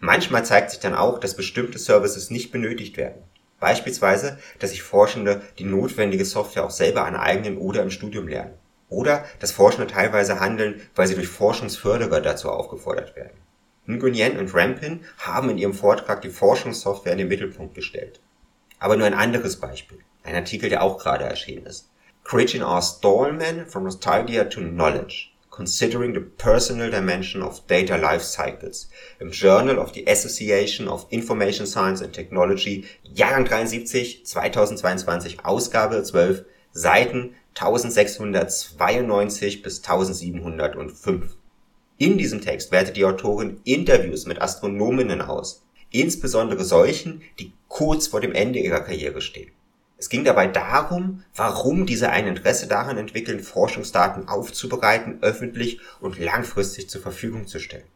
Manchmal 0.00 0.44
zeigt 0.44 0.70
sich 0.70 0.80
dann 0.80 0.94
auch, 0.94 1.18
dass 1.18 1.36
bestimmte 1.36 1.78
Services 1.78 2.30
nicht 2.30 2.50
benötigt 2.50 2.96
werden. 2.96 3.22
Beispielsweise, 3.60 4.38
dass 4.58 4.70
sich 4.70 4.82
Forschende 4.82 5.42
die 5.58 5.64
notwendige 5.64 6.24
Software 6.24 6.64
auch 6.64 6.70
selber 6.70 7.04
aneignen 7.04 7.58
oder 7.58 7.82
im 7.82 7.90
Studium 7.90 8.28
lernen. 8.28 8.54
Oder 8.88 9.24
dass 9.40 9.52
Forschende 9.52 9.86
teilweise 9.86 10.40
handeln, 10.40 10.80
weil 10.94 11.06
sie 11.06 11.14
durch 11.14 11.28
Forschungsförderer 11.28 12.20
dazu 12.20 12.50
aufgefordert 12.50 13.16
werden. 13.16 13.36
Nguyen 13.86 14.38
und 14.38 14.54
Rampin 14.54 15.04
haben 15.18 15.50
in 15.50 15.58
ihrem 15.58 15.74
Vortrag 15.74 16.22
die 16.22 16.30
Forschungssoftware 16.30 17.12
in 17.12 17.18
den 17.18 17.28
Mittelpunkt 17.28 17.74
gestellt. 17.74 18.20
Aber 18.78 18.96
nur 18.96 19.06
ein 19.06 19.14
anderes 19.14 19.56
Beispiel. 19.56 19.98
Ein 20.22 20.34
Artikel, 20.34 20.68
der 20.68 20.82
auch 20.82 20.98
gerade 20.98 21.24
erschienen 21.24 21.66
ist. 21.66 21.90
Creating 22.24 22.62
Our 22.62 22.82
Stallman 22.82 23.66
from 23.66 23.84
Nostalgia 23.84 24.44
to 24.44 24.60
Knowledge 24.60 25.30
Considering 25.58 26.14
the 26.14 26.20
Personal 26.20 26.88
Dimension 26.88 27.42
of 27.42 27.66
Data 27.66 27.96
Life 27.96 28.24
Cycles 28.24 28.88
im 29.18 29.32
Journal 29.32 29.76
of 29.76 29.92
the 29.92 30.06
Association 30.06 30.86
of 30.86 31.08
Information 31.10 31.66
Science 31.66 32.00
and 32.00 32.12
Technology, 32.12 32.84
Jahrgang 33.02 33.44
73, 33.44 34.24
2022, 34.24 35.44
Ausgabe 35.44 36.00
12, 36.00 36.44
Seiten 36.70 37.34
1692 37.54 39.62
bis 39.62 39.78
1705. 39.78 41.36
In 41.96 42.16
diesem 42.16 42.40
Text 42.40 42.70
wertet 42.70 42.96
die 42.96 43.04
Autorin 43.04 43.60
Interviews 43.64 44.26
mit 44.26 44.40
Astronominnen 44.40 45.20
aus, 45.20 45.64
insbesondere 45.90 46.64
solchen, 46.64 47.22
die 47.38 47.52
kurz 47.66 48.06
vor 48.06 48.20
dem 48.20 48.32
Ende 48.32 48.60
ihrer 48.60 48.80
Karriere 48.80 49.20
stehen. 49.20 49.50
Es 49.96 50.08
ging 50.08 50.22
dabei 50.22 50.46
darum, 50.46 51.24
warum 51.34 51.84
diese 51.84 52.10
ein 52.10 52.28
Interesse 52.28 52.68
daran 52.68 52.98
entwickeln, 52.98 53.40
Forschungsdaten 53.40 54.28
aufzubereiten, 54.28 55.18
öffentlich 55.22 55.80
und 56.00 56.20
langfristig 56.20 56.88
zur 56.88 57.02
Verfügung 57.02 57.48
zu 57.48 57.58
stellen. 57.58 57.88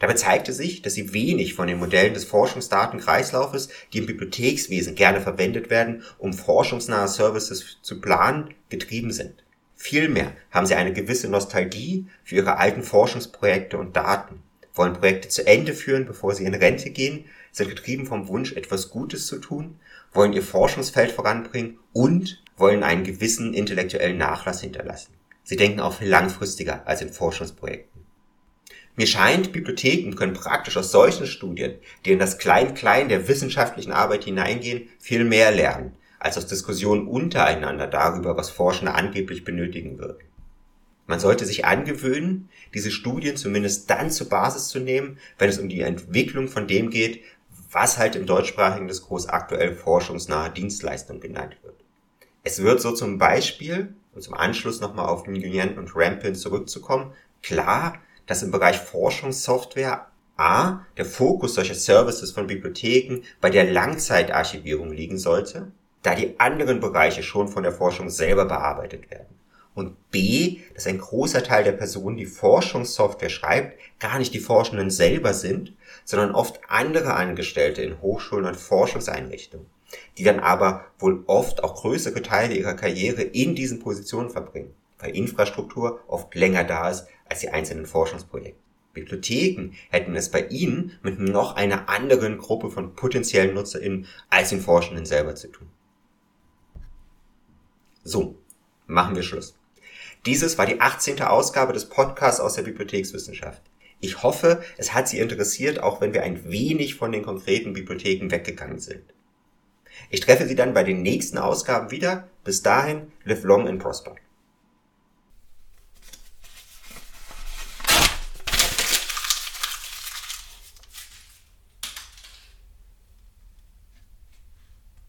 Dabei 0.00 0.14
zeigte 0.14 0.52
sich, 0.52 0.82
dass 0.82 0.94
sie 0.94 1.12
wenig 1.12 1.54
von 1.54 1.68
den 1.68 1.78
Modellen 1.78 2.14
des 2.14 2.24
Forschungsdatenkreislaufes, 2.24 3.68
die 3.92 3.98
im 3.98 4.06
Bibliothekswesen 4.06 4.94
gerne 4.94 5.20
verwendet 5.20 5.70
werden, 5.70 6.02
um 6.18 6.32
forschungsnahe 6.32 7.08
Services 7.08 7.78
zu 7.82 8.00
planen, 8.00 8.54
getrieben 8.68 9.12
sind. 9.12 9.44
Vielmehr 9.74 10.32
haben 10.50 10.66
sie 10.66 10.74
eine 10.74 10.92
gewisse 10.92 11.28
Nostalgie 11.28 12.06
für 12.24 12.36
ihre 12.36 12.56
alten 12.58 12.82
Forschungsprojekte 12.82 13.78
und 13.78 13.96
Daten, 13.96 14.42
wollen 14.74 14.94
Projekte 14.94 15.28
zu 15.28 15.46
Ende 15.46 15.74
führen, 15.74 16.06
bevor 16.06 16.34
sie 16.34 16.44
in 16.44 16.54
Rente 16.54 16.90
gehen, 16.90 17.26
sind 17.52 17.68
getrieben 17.68 18.06
vom 18.06 18.28
Wunsch, 18.28 18.52
etwas 18.52 18.90
Gutes 18.90 19.26
zu 19.26 19.38
tun 19.38 19.78
wollen 20.12 20.32
ihr 20.32 20.42
Forschungsfeld 20.42 21.12
voranbringen 21.12 21.78
und 21.92 22.42
wollen 22.56 22.82
einen 22.82 23.04
gewissen 23.04 23.54
intellektuellen 23.54 24.18
Nachlass 24.18 24.60
hinterlassen. 24.60 25.12
Sie 25.44 25.56
denken 25.56 25.80
auch 25.80 25.94
viel 25.94 26.08
langfristiger 26.08 26.86
als 26.86 27.02
in 27.02 27.12
Forschungsprojekten. 27.12 27.87
Mir 28.98 29.06
scheint, 29.06 29.52
Bibliotheken 29.52 30.16
können 30.16 30.32
praktisch 30.32 30.76
aus 30.76 30.90
solchen 30.90 31.28
Studien, 31.28 31.74
die 32.04 32.10
in 32.10 32.18
das 32.18 32.36
Klein-Klein 32.36 33.08
der 33.08 33.28
wissenschaftlichen 33.28 33.92
Arbeit 33.92 34.24
hineingehen, 34.24 34.88
viel 34.98 35.22
mehr 35.22 35.52
lernen, 35.52 35.92
als 36.18 36.36
aus 36.36 36.48
Diskussionen 36.48 37.06
untereinander 37.06 37.86
darüber, 37.86 38.36
was 38.36 38.50
Forschende 38.50 38.94
angeblich 38.94 39.44
benötigen 39.44 40.00
würden. 40.00 40.24
Man 41.06 41.20
sollte 41.20 41.46
sich 41.46 41.64
angewöhnen, 41.64 42.48
diese 42.74 42.90
Studien 42.90 43.36
zumindest 43.36 43.88
dann 43.88 44.10
zur 44.10 44.28
Basis 44.28 44.66
zu 44.66 44.80
nehmen, 44.80 45.18
wenn 45.38 45.48
es 45.48 45.60
um 45.60 45.68
die 45.68 45.82
Entwicklung 45.82 46.48
von 46.48 46.66
dem 46.66 46.90
geht, 46.90 47.22
was 47.70 47.98
halt 47.98 48.16
im 48.16 48.26
deutschsprachigen 48.26 48.88
Diskurs 48.88 49.28
aktuell 49.28 49.76
forschungsnahe 49.76 50.50
Dienstleistung 50.50 51.20
genannt 51.20 51.56
wird. 51.62 51.76
Es 52.42 52.64
wird 52.64 52.80
so 52.80 52.90
zum 52.90 53.16
Beispiel, 53.16 53.94
und 54.12 54.22
zum 54.22 54.34
Anschluss 54.34 54.80
nochmal 54.80 55.06
auf 55.06 55.28
Nguyen 55.28 55.78
und 55.78 55.94
Rampin 55.94 56.34
zurückzukommen, 56.34 57.12
klar, 57.44 58.00
dass 58.28 58.44
im 58.44 58.52
Bereich 58.52 58.78
Forschungssoftware 58.78 60.06
A, 60.36 60.84
der 60.96 61.04
Fokus 61.04 61.54
solcher 61.54 61.74
Services 61.74 62.30
von 62.30 62.46
Bibliotheken 62.46 63.22
bei 63.40 63.50
der 63.50 63.64
Langzeitarchivierung 63.64 64.92
liegen 64.92 65.18
sollte, 65.18 65.72
da 66.02 66.14
die 66.14 66.38
anderen 66.38 66.78
Bereiche 66.78 67.24
schon 67.24 67.48
von 67.48 67.64
der 67.64 67.72
Forschung 67.72 68.08
selber 68.08 68.44
bearbeitet 68.44 69.10
werden. 69.10 69.26
Und 69.74 70.10
B, 70.10 70.58
dass 70.74 70.86
ein 70.86 70.98
großer 70.98 71.42
Teil 71.42 71.64
der 71.64 71.72
Personen, 71.72 72.16
die 72.16 72.26
Forschungssoftware 72.26 73.30
schreibt, 73.30 73.78
gar 73.98 74.18
nicht 74.18 74.32
die 74.34 74.40
Forschenden 74.40 74.90
selber 74.90 75.34
sind, 75.34 75.72
sondern 76.04 76.34
oft 76.34 76.60
andere 76.68 77.14
Angestellte 77.14 77.82
in 77.82 78.00
Hochschulen 78.00 78.46
und 78.46 78.56
Forschungseinrichtungen, 78.56 79.66
die 80.16 80.24
dann 80.24 80.40
aber 80.40 80.84
wohl 80.98 81.22
oft 81.26 81.64
auch 81.64 81.82
größere 81.82 82.22
Teile 82.22 82.54
ihrer 82.54 82.74
Karriere 82.74 83.22
in 83.22 83.54
diesen 83.54 83.80
Positionen 83.80 84.30
verbringen, 84.30 84.74
weil 84.98 85.16
Infrastruktur 85.16 86.00
oft 86.06 86.34
länger 86.34 86.64
da 86.64 86.90
ist 86.90 87.06
als 87.28 87.40
die 87.40 87.50
einzelnen 87.50 87.86
Forschungsprojekte. 87.86 88.60
Bibliotheken 88.94 89.74
hätten 89.90 90.16
es 90.16 90.30
bei 90.30 90.46
ihnen 90.46 90.98
mit 91.02 91.18
noch 91.20 91.56
einer 91.56 91.88
anderen 91.88 92.38
Gruppe 92.38 92.70
von 92.70 92.94
potenziellen 92.94 93.54
NutzerInnen 93.54 94.06
als 94.30 94.50
den 94.50 94.60
Forschenden 94.60 95.06
selber 95.06 95.34
zu 95.34 95.48
tun. 95.48 95.68
So, 98.02 98.38
machen 98.86 99.14
wir 99.14 99.22
Schluss. 99.22 99.56
Dieses 100.26 100.58
war 100.58 100.66
die 100.66 100.80
18. 100.80 101.22
Ausgabe 101.22 101.72
des 101.72 101.88
Podcasts 101.88 102.40
aus 102.40 102.54
der 102.54 102.62
Bibliothekswissenschaft. 102.62 103.62
Ich 104.00 104.22
hoffe, 104.22 104.62
es 104.76 104.94
hat 104.94 105.08
Sie 105.08 105.18
interessiert, 105.18 105.82
auch 105.82 106.00
wenn 106.00 106.14
wir 106.14 106.22
ein 106.22 106.50
wenig 106.50 106.94
von 106.94 107.12
den 107.12 107.22
konkreten 107.22 107.72
Bibliotheken 107.72 108.30
weggegangen 108.30 108.78
sind. 108.78 109.02
Ich 110.10 110.20
treffe 110.20 110.46
Sie 110.46 110.54
dann 110.54 110.74
bei 110.74 110.84
den 110.84 111.02
nächsten 111.02 111.38
Ausgaben 111.38 111.90
wieder. 111.90 112.28
Bis 112.44 112.62
dahin, 112.62 113.12
live 113.24 113.42
long 113.44 113.68
and 113.68 113.80
prosper. 113.82 114.16